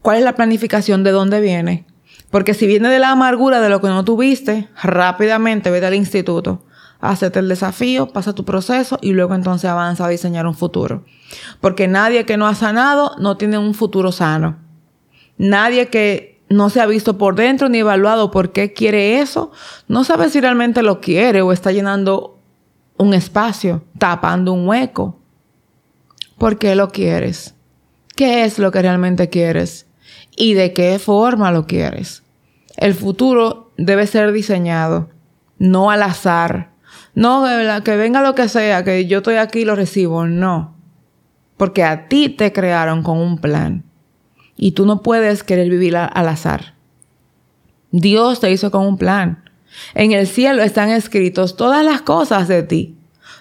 ¿Cuál 0.00 0.18
es 0.18 0.22
la 0.22 0.36
planificación? 0.36 1.02
¿De 1.02 1.10
dónde 1.10 1.40
viene? 1.40 1.86
Porque 2.30 2.54
si 2.54 2.66
viene 2.66 2.88
de 2.88 2.98
la 2.98 3.10
amargura 3.10 3.60
de 3.60 3.68
lo 3.68 3.80
que 3.80 3.88
no 3.88 4.04
tuviste, 4.04 4.68
rápidamente 4.82 5.70
vete 5.70 5.86
al 5.86 5.94
instituto, 5.94 6.64
hacete 7.00 7.38
el 7.38 7.48
desafío, 7.48 8.08
pasa 8.08 8.34
tu 8.34 8.44
proceso 8.44 8.98
y 9.00 9.12
luego 9.12 9.34
entonces 9.34 9.70
avanza 9.70 10.04
a 10.04 10.08
diseñar 10.08 10.46
un 10.46 10.54
futuro. 10.54 11.04
Porque 11.60 11.88
nadie 11.88 12.26
que 12.26 12.36
no 12.36 12.46
ha 12.46 12.54
sanado 12.54 13.12
no 13.18 13.36
tiene 13.36 13.58
un 13.58 13.74
futuro 13.74 14.12
sano. 14.12 14.58
Nadie 15.38 15.88
que 15.88 16.40
no 16.48 16.70
se 16.70 16.80
ha 16.80 16.86
visto 16.86 17.18
por 17.18 17.34
dentro 17.34 17.68
ni 17.68 17.78
evaluado 17.78 18.30
por 18.30 18.52
qué 18.52 18.72
quiere 18.72 19.20
eso, 19.20 19.50
no 19.88 20.04
sabe 20.04 20.28
si 20.28 20.40
realmente 20.40 20.82
lo 20.82 21.00
quiere 21.00 21.42
o 21.42 21.52
está 21.52 21.72
llenando 21.72 22.38
un 22.96 23.14
espacio, 23.14 23.82
tapando 23.98 24.52
un 24.52 24.66
hueco. 24.68 25.18
¿Por 26.38 26.58
qué 26.58 26.74
lo 26.74 26.90
quieres? 26.90 27.54
¿Qué 28.14 28.44
es 28.44 28.58
lo 28.58 28.70
que 28.70 28.82
realmente 28.82 29.28
quieres? 29.28 29.85
Y 30.36 30.54
de 30.54 30.72
qué 30.72 30.98
forma 30.98 31.50
lo 31.50 31.66
quieres. 31.66 32.22
El 32.76 32.94
futuro 32.94 33.72
debe 33.76 34.06
ser 34.06 34.32
diseñado, 34.32 35.08
no 35.58 35.90
al 35.90 36.02
azar. 36.02 36.70
No, 37.14 37.44
que 37.82 37.96
venga 37.96 38.20
lo 38.20 38.34
que 38.34 38.48
sea, 38.48 38.84
que 38.84 39.06
yo 39.06 39.18
estoy 39.18 39.36
aquí 39.36 39.60
y 39.60 39.64
lo 39.64 39.74
recibo. 39.74 40.26
No. 40.26 40.76
Porque 41.56 41.82
a 41.82 42.08
ti 42.08 42.28
te 42.28 42.52
crearon 42.52 43.02
con 43.02 43.18
un 43.18 43.38
plan. 43.38 43.84
Y 44.56 44.72
tú 44.72 44.84
no 44.84 45.02
puedes 45.02 45.42
querer 45.42 45.70
vivir 45.70 45.96
al 45.96 46.28
azar. 46.28 46.74
Dios 47.90 48.40
te 48.40 48.50
hizo 48.50 48.70
con 48.70 48.86
un 48.86 48.98
plan. 48.98 49.44
En 49.94 50.12
el 50.12 50.26
cielo 50.26 50.62
están 50.62 50.90
escritos 50.90 51.56
todas 51.56 51.84
las 51.84 52.02
cosas 52.02 52.48
de 52.48 52.62
ti. 52.62 52.98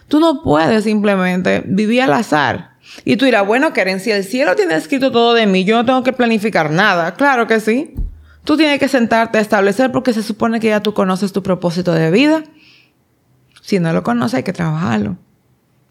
Tú 0.07 0.19
no 0.19 0.43
puedes 0.43 0.83
simplemente 0.85 1.63
vivir 1.65 2.01
al 2.01 2.13
azar. 2.13 2.74
Y 3.03 3.17
tú 3.17 3.25
dirás, 3.25 3.45
bueno, 3.45 3.73
Karen, 3.73 3.99
si 3.99 4.11
el 4.11 4.23
cielo 4.23 4.55
tiene 4.55 4.75
escrito 4.75 5.11
todo 5.11 5.33
de 5.33 5.47
mí, 5.47 5.63
yo 5.63 5.75
no 5.75 5.85
tengo 5.85 6.03
que 6.03 6.13
planificar 6.13 6.71
nada. 6.71 7.13
Claro 7.15 7.47
que 7.47 7.59
sí. 7.59 7.93
Tú 8.43 8.57
tienes 8.57 8.79
que 8.79 8.87
sentarte 8.87 9.37
a 9.37 9.41
establecer 9.41 9.91
porque 9.91 10.13
se 10.13 10.23
supone 10.23 10.59
que 10.59 10.67
ya 10.67 10.81
tú 10.81 10.93
conoces 10.93 11.33
tu 11.33 11.41
propósito 11.41 11.93
de 11.93 12.11
vida. 12.11 12.43
Si 13.61 13.79
no 13.79 13.91
lo 13.91 14.03
conoces, 14.03 14.35
hay 14.35 14.43
que 14.43 14.53
trabajarlo. 14.53 15.17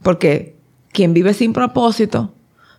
Porque 0.02 0.56
quien 0.92 1.12
vive 1.12 1.34
sin 1.34 1.52
propósito, 1.52 2.32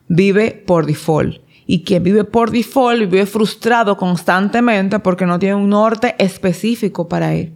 vive 0.07 0.63
por 0.65 0.86
default. 0.86 1.41
Y 1.67 1.84
quien 1.84 2.03
vive 2.03 2.24
por 2.24 2.51
default 2.51 3.01
vive 3.01 3.25
frustrado 3.25 3.98
constantemente 3.98 5.00
porque 5.00 5.25
no 5.25 5.39
tiene 5.39 5.55
un 5.55 5.69
norte 5.69 6.15
específico 6.19 7.10
para 7.10 7.34
él. 7.34 7.53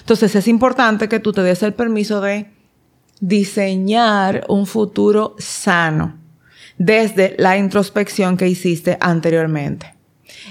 Entonces 0.00 0.34
es 0.34 0.48
importante 0.48 1.08
que 1.08 1.20
tú 1.20 1.32
te 1.32 1.42
des 1.42 1.62
el 1.62 1.72
permiso 1.72 2.20
de 2.20 2.50
diseñar 3.26 4.44
un 4.48 4.66
futuro 4.66 5.34
sano 5.38 6.18
desde 6.76 7.34
la 7.38 7.56
introspección 7.56 8.36
que 8.36 8.48
hiciste 8.48 8.98
anteriormente. 9.00 9.94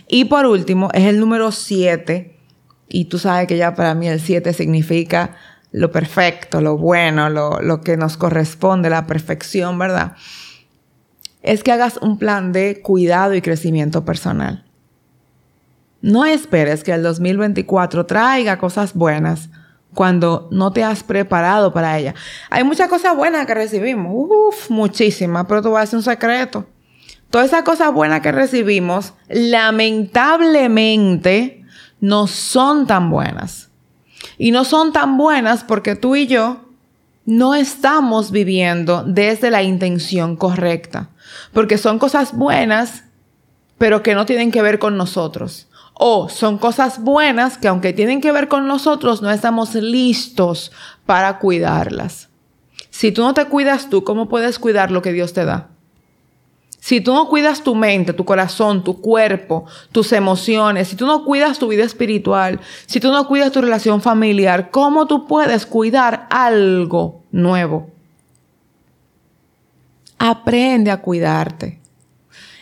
Y 0.07 0.25
por 0.25 0.47
último, 0.47 0.89
es 0.91 1.03
el 1.03 1.19
número 1.19 1.51
7. 1.51 2.35
Y 2.89 3.05
tú 3.05 3.19
sabes 3.19 3.47
que 3.47 3.57
ya 3.57 3.75
para 3.75 3.93
mí 3.93 4.07
el 4.07 4.19
7 4.19 4.53
significa 4.53 5.35
lo 5.71 5.91
perfecto, 5.91 6.61
lo 6.61 6.77
bueno, 6.77 7.29
lo, 7.29 7.61
lo 7.61 7.81
que 7.81 7.95
nos 7.95 8.17
corresponde, 8.17 8.89
la 8.89 9.05
perfección, 9.05 9.77
¿verdad? 9.77 10.13
Es 11.43 11.61
que 11.61 11.71
hagas 11.71 11.97
un 11.97 12.17
plan 12.17 12.53
de 12.53 12.81
cuidado 12.81 13.35
y 13.35 13.41
crecimiento 13.41 14.03
personal. 14.03 14.65
No 16.01 16.25
esperes 16.25 16.83
que 16.83 16.91
el 16.91 17.03
2024 17.03 18.07
traiga 18.07 18.57
cosas 18.57 18.95
buenas 18.95 19.49
cuando 19.93 20.47
no 20.51 20.71
te 20.71 20.83
has 20.83 21.03
preparado 21.03 21.73
para 21.73 21.97
ella. 21.97 22.13
Hay 22.49 22.63
muchas 22.63 22.87
cosas 22.89 23.15
buenas 23.15 23.45
que 23.45 23.53
recibimos, 23.53 24.11
uff, 24.13 24.69
muchísimas, 24.69 25.45
pero 25.47 25.61
tú 25.61 25.71
vas 25.71 25.81
a 25.81 25.83
hacer 25.83 25.97
un 25.97 26.03
secreto. 26.03 26.65
Todas 27.29 27.47
esas 27.47 27.63
cosas 27.63 27.93
buenas 27.93 28.21
que 28.21 28.31
recibimos, 28.31 29.13
lamentablemente, 29.27 31.65
no 31.99 32.27
son 32.27 32.85
tan 32.85 33.09
buenas. 33.09 33.71
Y 34.37 34.51
no 34.51 34.65
son 34.65 34.93
tan 34.93 35.17
buenas 35.17 35.63
porque 35.63 35.95
tú 35.95 36.15
y 36.15 36.27
yo 36.27 36.63
no 37.25 37.55
estamos 37.55 38.31
viviendo 38.31 39.03
desde 39.03 39.49
la 39.49 39.63
intención 39.63 40.35
correcta. 40.35 41.09
Porque 41.53 41.77
son 41.77 41.99
cosas 41.99 42.37
buenas, 42.37 43.05
pero 43.77 44.03
que 44.03 44.15
no 44.15 44.25
tienen 44.25 44.51
que 44.51 44.61
ver 44.61 44.79
con 44.79 44.97
nosotros. 44.97 45.67
O 45.93 46.29
son 46.29 46.57
cosas 46.57 46.99
buenas 46.99 47.57
que 47.57 47.67
aunque 47.67 47.93
tienen 47.93 48.21
que 48.21 48.31
ver 48.31 48.47
con 48.47 48.67
nosotros, 48.67 49.21
no 49.21 49.31
estamos 49.31 49.75
listos 49.75 50.71
para 51.05 51.39
cuidarlas. 51.39 52.29
Si 52.89 53.11
tú 53.11 53.21
no 53.21 53.33
te 53.33 53.45
cuidas 53.45 53.89
tú, 53.89 54.03
¿cómo 54.03 54.29
puedes 54.29 54.59
cuidar 54.59 54.91
lo 54.91 55.01
que 55.01 55.13
Dios 55.13 55.33
te 55.33 55.45
da? 55.45 55.69
Si 56.83 56.99
tú 56.99 57.13
no 57.13 57.29
cuidas 57.29 57.63
tu 57.63 57.75
mente, 57.75 58.11
tu 58.11 58.25
corazón, 58.25 58.83
tu 58.83 58.99
cuerpo, 58.99 59.65
tus 59.93 60.11
emociones, 60.11 60.89
si 60.89 60.97
tú 60.97 61.05
no 61.05 61.23
cuidas 61.23 61.57
tu 61.57 61.69
vida 61.69 61.85
espiritual, 61.85 62.59
si 62.87 62.99
tú 62.99 63.09
no 63.09 63.25
cuidas 63.25 63.53
tu 63.53 63.61
relación 63.61 64.01
familiar, 64.01 64.69
¿cómo 64.69 65.07
tú 65.07 65.25
puedes 65.25 65.65
cuidar 65.65 66.27
algo 66.29 67.23
nuevo? 67.31 67.89
Aprende 70.19 70.91
a 70.91 71.01
cuidarte. 71.01 71.79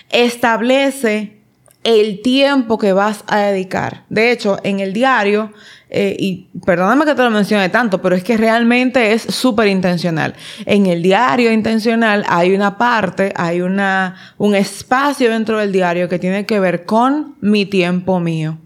Establece 0.09 1.40
el 1.83 2.21
tiempo 2.21 2.77
que 2.77 2.93
vas 2.93 3.23
a 3.27 3.39
dedicar. 3.39 4.03
De 4.09 4.31
hecho, 4.31 4.59
en 4.63 4.79
el 4.79 4.93
diario, 4.93 5.51
eh, 5.89 6.15
y 6.17 6.47
perdóname 6.63 7.05
que 7.05 7.15
te 7.15 7.23
lo 7.23 7.31
mencione 7.31 7.69
tanto, 7.69 8.01
pero 8.01 8.15
es 8.15 8.23
que 8.23 8.38
realmente 8.38 9.13
es 9.13 9.23
súper 9.23 9.67
intencional. 9.67 10.35
En 10.65 10.85
el 10.85 11.01
diario 11.01 11.51
intencional 11.51 12.23
hay 12.29 12.53
una 12.53 12.77
parte, 12.77 13.33
hay 13.35 13.61
una, 13.61 14.15
un 14.38 14.55
espacio 14.55 15.31
dentro 15.31 15.57
del 15.57 15.71
diario 15.71 16.07
que 16.07 16.19
tiene 16.19 16.45
que 16.45 16.59
ver 16.59 16.85
con 16.85 17.35
mi 17.41 17.65
tiempo 17.65 18.19
mío. 18.19 18.57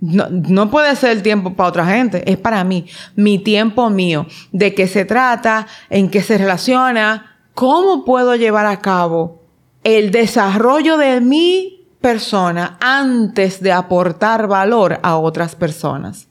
No, 0.00 0.28
no, 0.30 0.70
puede 0.70 0.96
ser 0.96 1.10
el 1.10 1.22
tiempo 1.22 1.52
para 1.52 1.68
otra 1.68 1.84
gente, 1.84 2.22
es 2.30 2.38
para 2.38 2.64
mí, 2.64 2.86
mi 3.16 3.38
tiempo 3.38 3.90
mío. 3.90 4.26
¿De 4.50 4.74
qué 4.74 4.86
se 4.86 5.04
trata? 5.04 5.66
¿En 5.90 6.08
qué 6.08 6.22
se 6.22 6.38
relaciona? 6.38 7.36
¿Cómo 7.52 8.06
puedo 8.06 8.36
llevar 8.36 8.64
a 8.64 8.80
cabo 8.80 9.42
el 9.84 10.10
desarrollo 10.10 10.96
de 10.96 11.20
mi 11.20 11.79
persona 12.00 12.78
antes 12.80 13.62
de 13.62 13.72
aportar 13.72 14.46
valor 14.46 14.98
a 15.02 15.16
otras 15.16 15.54
personas. 15.54 16.28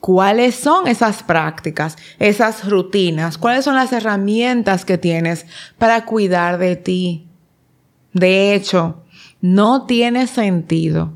¿Cuáles 0.00 0.54
son 0.54 0.86
esas 0.86 1.22
prácticas, 1.22 1.96
esas 2.18 2.68
rutinas? 2.68 3.36
¿Cuáles 3.36 3.64
son 3.64 3.74
las 3.74 3.92
herramientas 3.92 4.84
que 4.84 4.96
tienes 4.96 5.44
para 5.76 6.04
cuidar 6.04 6.58
de 6.58 6.76
ti? 6.76 7.28
De 8.12 8.54
hecho, 8.54 9.02
no 9.40 9.86
tiene 9.86 10.26
sentido 10.26 11.12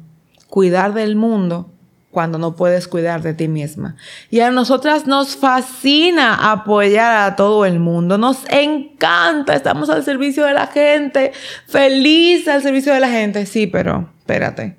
cuidar 0.49 0.95
del 0.95 1.17
mundo 1.17 1.73
cuando 2.13 2.37
no 2.37 2.55
puedes 2.55 2.87
cuidar 2.87 3.23
de 3.23 3.33
ti 3.33 3.49
misma. 3.49 3.97
Y 4.31 4.41
a 4.41 4.51
nosotras 4.51 5.07
nos 5.07 5.35
fascina 5.35 6.53
apoyar 6.53 7.27
a 7.27 7.37
todo 7.37 7.65
el 7.65 7.81
mundo, 7.81 8.19
nos 8.19 8.45
encanta, 8.51 9.55
estamos 9.55 9.89
al 9.89 10.05
servicio 10.05 10.45
de 10.45 10.53
la 10.53 10.67
gente, 10.67 11.33
feliz 11.67 12.47
al 12.47 12.63
servicio 12.63 12.93
de 12.93 13.01
la 13.01 13.09
gente, 13.09 13.47
sí, 13.47 13.67
pero 13.67 14.11
espérate, 14.19 14.77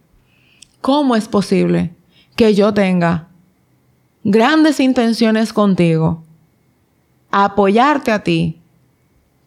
¿cómo 0.80 1.16
es 1.16 1.28
posible 1.28 1.96
que 2.36 2.54
yo 2.54 2.72
tenga 2.72 3.30
grandes 4.24 4.80
intenciones 4.80 5.54
contigo, 5.54 6.24
apoyarte 7.32 8.12
a 8.12 8.24
ti 8.24 8.62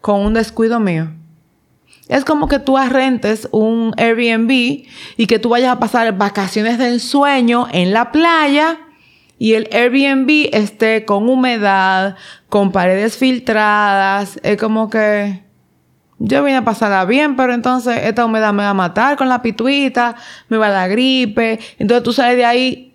con 0.00 0.22
un 0.22 0.34
descuido 0.34 0.80
mío? 0.80 1.12
Es 2.08 2.24
como 2.24 2.48
que 2.48 2.58
tú 2.58 2.78
arrentes 2.78 3.48
un 3.50 3.92
Airbnb 3.96 4.50
y 5.16 5.26
que 5.26 5.38
tú 5.38 5.48
vayas 5.48 5.72
a 5.72 5.80
pasar 5.80 6.16
vacaciones 6.16 6.78
de 6.78 6.88
ensueño 6.88 7.66
en 7.72 7.92
la 7.92 8.12
playa 8.12 8.78
y 9.38 9.54
el 9.54 9.68
Airbnb 9.72 10.48
esté 10.52 11.04
con 11.04 11.28
humedad, 11.28 12.16
con 12.48 12.72
paredes 12.72 13.16
filtradas. 13.16 14.38
Es 14.42 14.56
como 14.56 14.88
que 14.88 15.44
yo 16.18 16.42
vine 16.42 16.58
a 16.58 16.64
pasarla 16.64 17.04
bien, 17.04 17.36
pero 17.36 17.52
entonces 17.52 18.00
esta 18.04 18.24
humedad 18.24 18.52
me 18.54 18.62
va 18.62 18.70
a 18.70 18.74
matar 18.74 19.16
con 19.16 19.28
la 19.28 19.42
pituita, 19.42 20.16
me 20.48 20.56
va 20.56 20.68
a 20.68 20.70
dar 20.70 20.90
gripe. 20.90 21.58
Entonces 21.78 22.02
tú 22.02 22.12
sales 22.12 22.36
de 22.36 22.44
ahí 22.46 22.94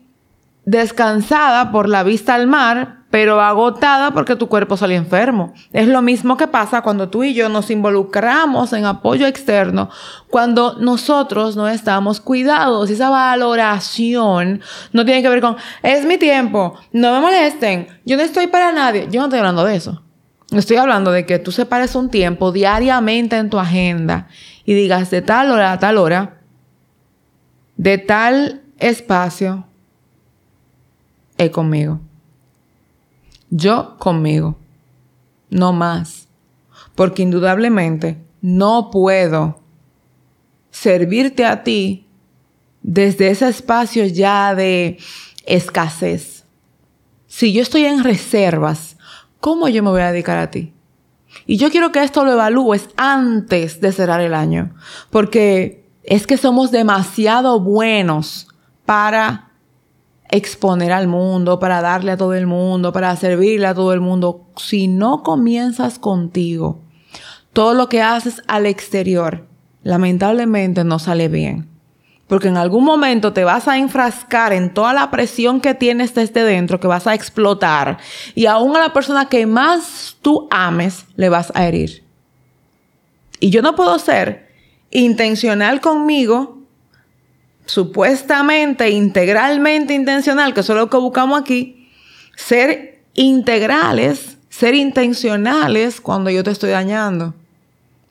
descansada 0.65 1.71
por 1.71 1.88
la 1.88 2.04
vista 2.04 2.34
al 2.34 2.47
mar, 2.47 3.01
pero 3.12 3.41
agotada 3.41 4.12
porque 4.12 4.38
tu 4.38 4.47
cuerpo 4.47 4.78
salió 4.78 4.97
enfermo. 4.97 5.54
Es 5.74 5.88
lo 5.88 6.02
mismo 6.02 6.38
que 6.38 6.47
pasa 6.47 6.82
cuando 6.82 7.10
tú 7.10 7.24
y 7.24 7.34
yo 7.34 7.50
nos 7.50 7.69
involucramos 7.69 8.71
en 8.74 8.86
apoyo 8.86 9.28
externo, 9.28 9.89
cuando 10.30 10.78
nosotros 10.80 11.58
no 11.58 11.67
estamos 11.67 12.21
cuidados. 12.21 12.89
Esa 12.89 13.10
valoración 13.10 14.62
no 14.93 15.06
tiene 15.06 15.21
que 15.21 15.30
ver 15.30 15.41
con, 15.41 15.58
es 15.84 16.06
mi 16.06 16.17
tiempo, 16.17 16.74
no 16.93 17.13
me 17.13 17.19
molesten, 17.19 17.88
yo 18.06 18.15
no 18.15 18.24
estoy 18.24 18.47
para 18.47 18.71
nadie. 18.71 19.08
Yo 19.12 19.19
no 19.19 19.26
estoy 19.26 19.39
hablando 19.39 19.65
de 19.65 19.76
eso. 19.76 20.02
Estoy 20.52 20.78
hablando 20.78 21.12
de 21.12 21.26
que 21.26 21.39
tú 21.39 21.52
separes 21.52 21.95
un 21.95 22.10
tiempo 22.10 22.52
diariamente 22.52 23.38
en 23.38 23.50
tu 23.50 23.60
agenda 23.60 24.28
y 24.65 24.74
digas 24.74 25.10
de 25.12 25.21
tal 25.21 25.52
hora 25.52 25.74
a 25.74 25.80
tal 25.80 25.97
hora, 25.97 26.39
de 27.76 27.97
tal 27.97 28.62
espacio, 28.78 29.65
es 31.38 31.50
conmigo. 31.52 32.02
Yo 33.52 33.98
conmigo. 34.00 34.58
No 35.50 35.74
más. 35.74 36.28
Porque 36.96 37.22
indudablemente 37.22 38.18
no 38.42 38.90
puedo 38.90 39.60
servirte 40.72 41.46
a 41.46 41.64
ti 41.64 42.08
desde 42.82 43.30
ese 43.30 43.48
espacio 43.48 44.06
ya 44.06 44.56
de 44.56 44.98
escasez. 45.46 46.46
Si 47.28 47.54
yo 47.54 47.62
estoy 47.62 47.86
en 47.86 48.04
reservas, 48.04 48.98
¿cómo 49.40 49.68
yo 49.68 49.84
me 49.84 49.92
voy 49.92 50.02
a 50.02 50.12
dedicar 50.12 50.38
a 50.38 50.50
ti? 50.50 50.74
Y 51.46 51.58
yo 51.58 51.70
quiero 51.70 51.92
que 51.92 52.04
esto 52.04 52.26
lo 52.26 52.34
evalúes 52.34 52.90
antes 52.98 53.80
de 53.80 53.92
cerrar 53.92 54.22
el 54.22 54.34
año, 54.34 54.76
porque 55.10 55.86
es 56.04 56.28
que 56.28 56.38
somos 56.38 56.72
demasiado 56.72 57.60
buenos 57.60 58.48
para 58.86 59.51
exponer 60.32 60.91
al 60.91 61.08
mundo, 61.08 61.60
para 61.60 61.82
darle 61.82 62.13
a 62.13 62.17
todo 62.17 62.34
el 62.34 62.48
mundo, 62.48 62.91
para 62.91 63.15
servirle 63.15 63.67
a 63.67 63.76
todo 63.76 63.94
el 63.94 64.02
mundo. 64.02 64.48
Si 64.58 64.88
no 64.88 65.24
comienzas 65.24 66.00
contigo, 66.00 66.80
todo 67.54 67.74
lo 67.74 67.89
que 67.89 68.02
haces 68.02 68.41
al 68.48 68.65
exterior, 68.65 69.46
lamentablemente 69.84 70.84
no 70.84 71.00
sale 71.00 71.28
bien. 71.28 71.70
Porque 72.28 72.48
en 72.48 72.56
algún 72.56 72.86
momento 72.86 73.34
te 73.34 73.44
vas 73.44 73.67
a 73.67 73.78
enfrascar 73.78 74.54
en 74.54 74.74
toda 74.74 74.94
la 74.94 75.12
presión 75.12 75.60
que 75.60 75.74
tienes 75.74 76.15
desde 76.15 76.46
dentro, 76.46 76.80
que 76.80 76.88
vas 76.88 77.06
a 77.06 77.13
explotar. 77.13 77.98
Y 78.36 78.46
aún 78.46 78.74
a 78.74 78.80
la 78.80 78.94
persona 78.94 79.28
que 79.28 79.46
más 79.46 80.15
tú 80.22 80.48
ames, 80.50 81.06
le 81.17 81.28
vas 81.28 81.52
a 81.56 81.67
herir. 81.67 82.06
Y 83.41 83.50
yo 83.50 83.62
no 83.62 83.76
puedo 83.76 84.00
ser 84.00 84.48
intencional 84.91 85.82
conmigo 85.82 86.61
supuestamente 87.65 88.89
integralmente 88.89 89.93
intencional, 89.93 90.54
que 90.54 90.62
eso 90.62 90.74
es 90.74 90.80
lo 90.80 90.89
que 90.89 90.97
buscamos 90.97 91.39
aquí, 91.39 91.89
ser 92.36 93.04
integrales, 93.13 94.38
ser 94.50 94.76
intencionales 94.76 96.02
cuando 96.02 96.30
yo 96.30 96.43
te 96.43 96.52
estoy 96.52 96.71
dañando. 96.71 97.34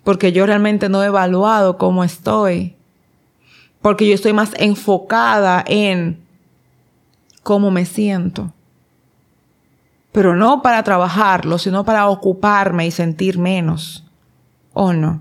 Porque 0.04 0.32
yo 0.32 0.46
realmente 0.46 0.88
no 0.88 1.02
he 1.02 1.06
evaluado 1.06 1.76
cómo 1.76 2.04
estoy. 2.04 2.74
Porque 3.82 4.08
yo 4.08 4.14
estoy 4.14 4.32
más 4.32 4.52
enfocada 4.58 5.62
en 5.66 6.24
cómo 7.42 7.70
me 7.70 7.84
siento. 7.84 8.52
Pero 10.12 10.34
no 10.34 10.62
para 10.62 10.82
trabajarlo, 10.82 11.58
sino 11.58 11.84
para 11.84 12.08
ocuparme 12.08 12.86
y 12.86 12.90
sentir 12.90 13.38
menos. 13.38 14.04
¿O 14.72 14.92
no? 14.92 15.20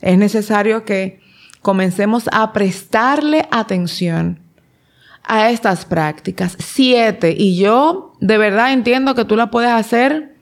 Es 0.00 0.18
necesario 0.18 0.84
que 0.84 1.23
comencemos 1.64 2.28
a 2.30 2.52
prestarle 2.52 3.48
atención 3.50 4.38
a 5.24 5.48
estas 5.48 5.86
prácticas. 5.86 6.58
Siete. 6.60 7.34
Y 7.36 7.56
yo 7.56 8.12
de 8.20 8.36
verdad 8.36 8.74
entiendo 8.74 9.14
que 9.14 9.24
tú 9.24 9.34
la 9.34 9.50
puedes 9.50 9.70
hacer 9.70 10.36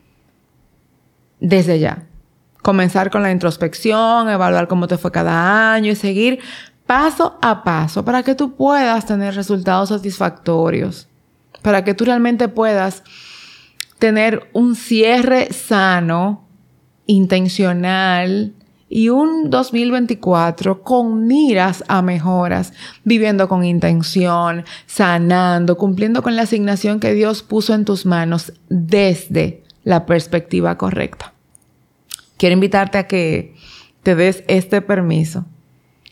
desde 1.39 1.79
ya. 1.79 2.07
Comenzar 2.61 3.13
con 3.13 3.23
la 3.23 3.31
introspección, 3.31 4.29
evaluar 4.29 4.67
cómo 4.67 4.89
te 4.89 4.99
fue 4.99 5.13
cada 5.13 5.73
año 5.73 5.93
y 5.93 5.95
seguir 5.95 6.41
paso 6.89 7.39
a 7.41 7.63
paso 7.63 8.05
para 8.05 8.25
que 8.25 8.35
tú 8.35 8.57
puedas 8.57 9.07
tener 9.07 9.37
resultados 9.37 9.91
satisfactorios, 9.91 11.09
para 11.63 11.85
que 11.85 11.95
tú 11.95 12.05
realmente 12.05 12.49
puedas 12.49 13.05
tener 14.01 14.51
un 14.55 14.75
cierre 14.75 15.53
sano, 15.53 16.49
intencional, 17.07 18.57
y 18.95 19.09
un 19.09 19.49
2024 19.49 20.83
con 20.83 21.27
miras 21.27 21.83
a 21.89 22.03
mejoras, 22.03 22.75
viviendo 23.05 23.49
con 23.49 23.65
intención, 23.65 24.67
sanando, 24.85 25.79
cumpliendo 25.79 26.23
con 26.23 26.37
la 26.37 26.43
asignación 26.43 27.01
que 27.01 27.15
Dios 27.15 27.43
puso 27.43 27.73
en 27.73 27.87
tus 27.87 28.05
manos 28.05 28.53
desde 28.69 29.63
la 29.83 30.05
perspectiva 30.05 30.77
correcta. 30.77 31.33
Quiero 32.37 32.53
invitarte 32.53 32.99
a 32.99 33.07
que 33.07 33.55
te 34.03 34.15
des 34.15 34.45
este 34.47 34.83
permiso 34.83 35.47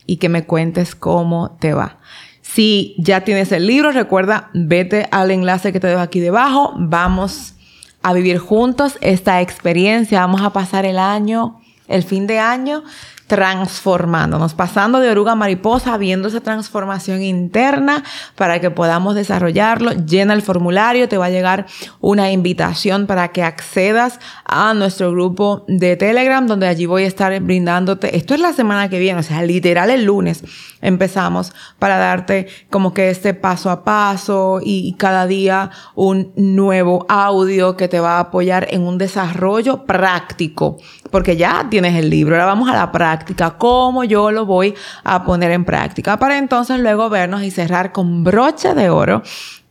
y 0.06 0.16
que 0.16 0.30
me 0.30 0.46
cuentes 0.46 0.94
cómo 0.94 1.58
te 1.60 1.74
va. 1.74 1.98
Si 2.40 2.94
ya 2.96 3.24
tienes 3.24 3.52
el 3.52 3.66
libro, 3.66 3.92
recuerda, 3.92 4.48
vete 4.54 5.06
al 5.10 5.30
enlace 5.30 5.74
que 5.74 5.80
te 5.80 5.88
dejo 5.88 6.00
aquí 6.00 6.20
debajo. 6.20 6.72
Vamos 6.78 7.56
a 8.02 8.14
vivir 8.14 8.38
juntos 8.38 8.96
esta 9.02 9.42
experiencia. 9.42 10.20
Vamos 10.20 10.40
a 10.40 10.54
pasar 10.54 10.86
el 10.86 10.98
año 10.98 11.59
el 11.90 12.02
fin 12.02 12.26
de 12.26 12.38
año 12.38 12.84
transformándonos, 13.30 14.54
pasando 14.54 14.98
de 14.98 15.08
oruga 15.08 15.32
a 15.32 15.34
mariposa, 15.36 15.96
viendo 15.98 16.26
esa 16.26 16.40
transformación 16.40 17.22
interna 17.22 18.02
para 18.34 18.60
que 18.60 18.72
podamos 18.72 19.14
desarrollarlo. 19.14 19.92
Llena 19.92 20.34
el 20.34 20.42
formulario, 20.42 21.08
te 21.08 21.16
va 21.16 21.26
a 21.26 21.30
llegar 21.30 21.66
una 22.00 22.32
invitación 22.32 23.06
para 23.06 23.28
que 23.28 23.44
accedas 23.44 24.18
a 24.44 24.74
nuestro 24.74 25.12
grupo 25.12 25.64
de 25.68 25.94
Telegram, 25.94 26.44
donde 26.44 26.66
allí 26.66 26.86
voy 26.86 27.04
a 27.04 27.06
estar 27.06 27.38
brindándote. 27.38 28.16
Esto 28.16 28.34
es 28.34 28.40
la 28.40 28.52
semana 28.52 28.88
que 28.88 28.98
viene, 28.98 29.20
o 29.20 29.22
sea, 29.22 29.42
literal 29.42 29.90
el 29.90 30.06
lunes 30.06 30.42
empezamos 30.82 31.52
para 31.78 31.98
darte 31.98 32.48
como 32.70 32.94
que 32.94 33.10
este 33.10 33.34
paso 33.34 33.70
a 33.70 33.84
paso 33.84 34.60
y 34.62 34.94
cada 34.94 35.26
día 35.26 35.70
un 35.94 36.32
nuevo 36.36 37.06
audio 37.08 37.76
que 37.76 37.88
te 37.88 38.00
va 38.00 38.16
a 38.16 38.20
apoyar 38.20 38.66
en 38.70 38.82
un 38.82 38.98
desarrollo 38.98 39.84
práctico, 39.84 40.78
porque 41.10 41.36
ya 41.36 41.66
tienes 41.70 41.96
el 41.96 42.10
libro, 42.10 42.34
ahora 42.34 42.46
vamos 42.46 42.68
a 42.68 42.74
la 42.74 42.92
práctica, 42.92 43.56
cómo 43.58 44.04
yo 44.04 44.30
lo 44.30 44.46
voy 44.46 44.74
a 45.04 45.24
poner 45.24 45.50
en 45.52 45.64
práctica, 45.64 46.18
para 46.18 46.38
entonces 46.38 46.80
luego 46.80 47.08
vernos 47.10 47.42
y 47.42 47.50
cerrar 47.50 47.92
con 47.92 48.24
broche 48.24 48.74
de 48.74 48.90
oro 48.90 49.22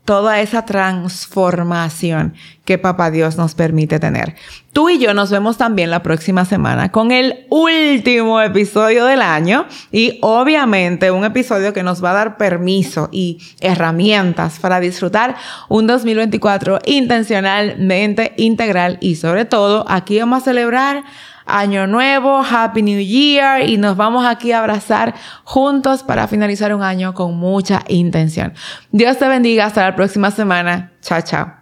toda 0.09 0.41
esa 0.41 0.65
transformación 0.65 2.33
que 2.65 2.79
Papá 2.79 3.11
Dios 3.11 3.37
nos 3.37 3.53
permite 3.53 3.99
tener. 3.99 4.35
Tú 4.73 4.89
y 4.89 4.97
yo 4.97 5.13
nos 5.13 5.29
vemos 5.29 5.57
también 5.59 5.91
la 5.91 6.01
próxima 6.01 6.45
semana 6.45 6.91
con 6.91 7.11
el 7.11 7.45
último 7.51 8.41
episodio 8.41 9.05
del 9.05 9.21
año 9.21 9.67
y 9.91 10.17
obviamente 10.23 11.11
un 11.11 11.25
episodio 11.25 11.73
que 11.73 11.83
nos 11.83 12.03
va 12.03 12.09
a 12.09 12.13
dar 12.15 12.37
permiso 12.37 13.09
y 13.11 13.37
herramientas 13.61 14.57
para 14.57 14.79
disfrutar 14.79 15.35
un 15.67 15.85
2024 15.85 16.79
intencionalmente 16.85 18.33
integral 18.37 18.97
y 19.01 19.13
sobre 19.13 19.45
todo 19.45 19.85
aquí 19.87 20.19
vamos 20.19 20.41
a 20.41 20.45
celebrar 20.45 21.03
Año 21.49 21.87
Nuevo, 21.87 22.43
Happy 22.43 22.81
New 22.81 23.01
Year 23.01 23.67
y 23.67 23.77
nos 23.77 23.97
vamos 23.97 24.25
aquí 24.25 24.51
a 24.51 24.59
abrazar 24.59 25.15
juntos 25.43 26.03
para 26.03 26.27
finalizar 26.27 26.73
un 26.73 26.83
año 26.83 27.13
con 27.13 27.35
mucha 27.37 27.83
intención. 27.87 28.53
Dios 28.91 29.17
te 29.17 29.27
bendiga, 29.27 29.65
hasta 29.65 29.83
la 29.83 29.95
próxima 29.95 30.31
semana. 30.31 30.91
Chao, 31.01 31.21
chao. 31.21 31.58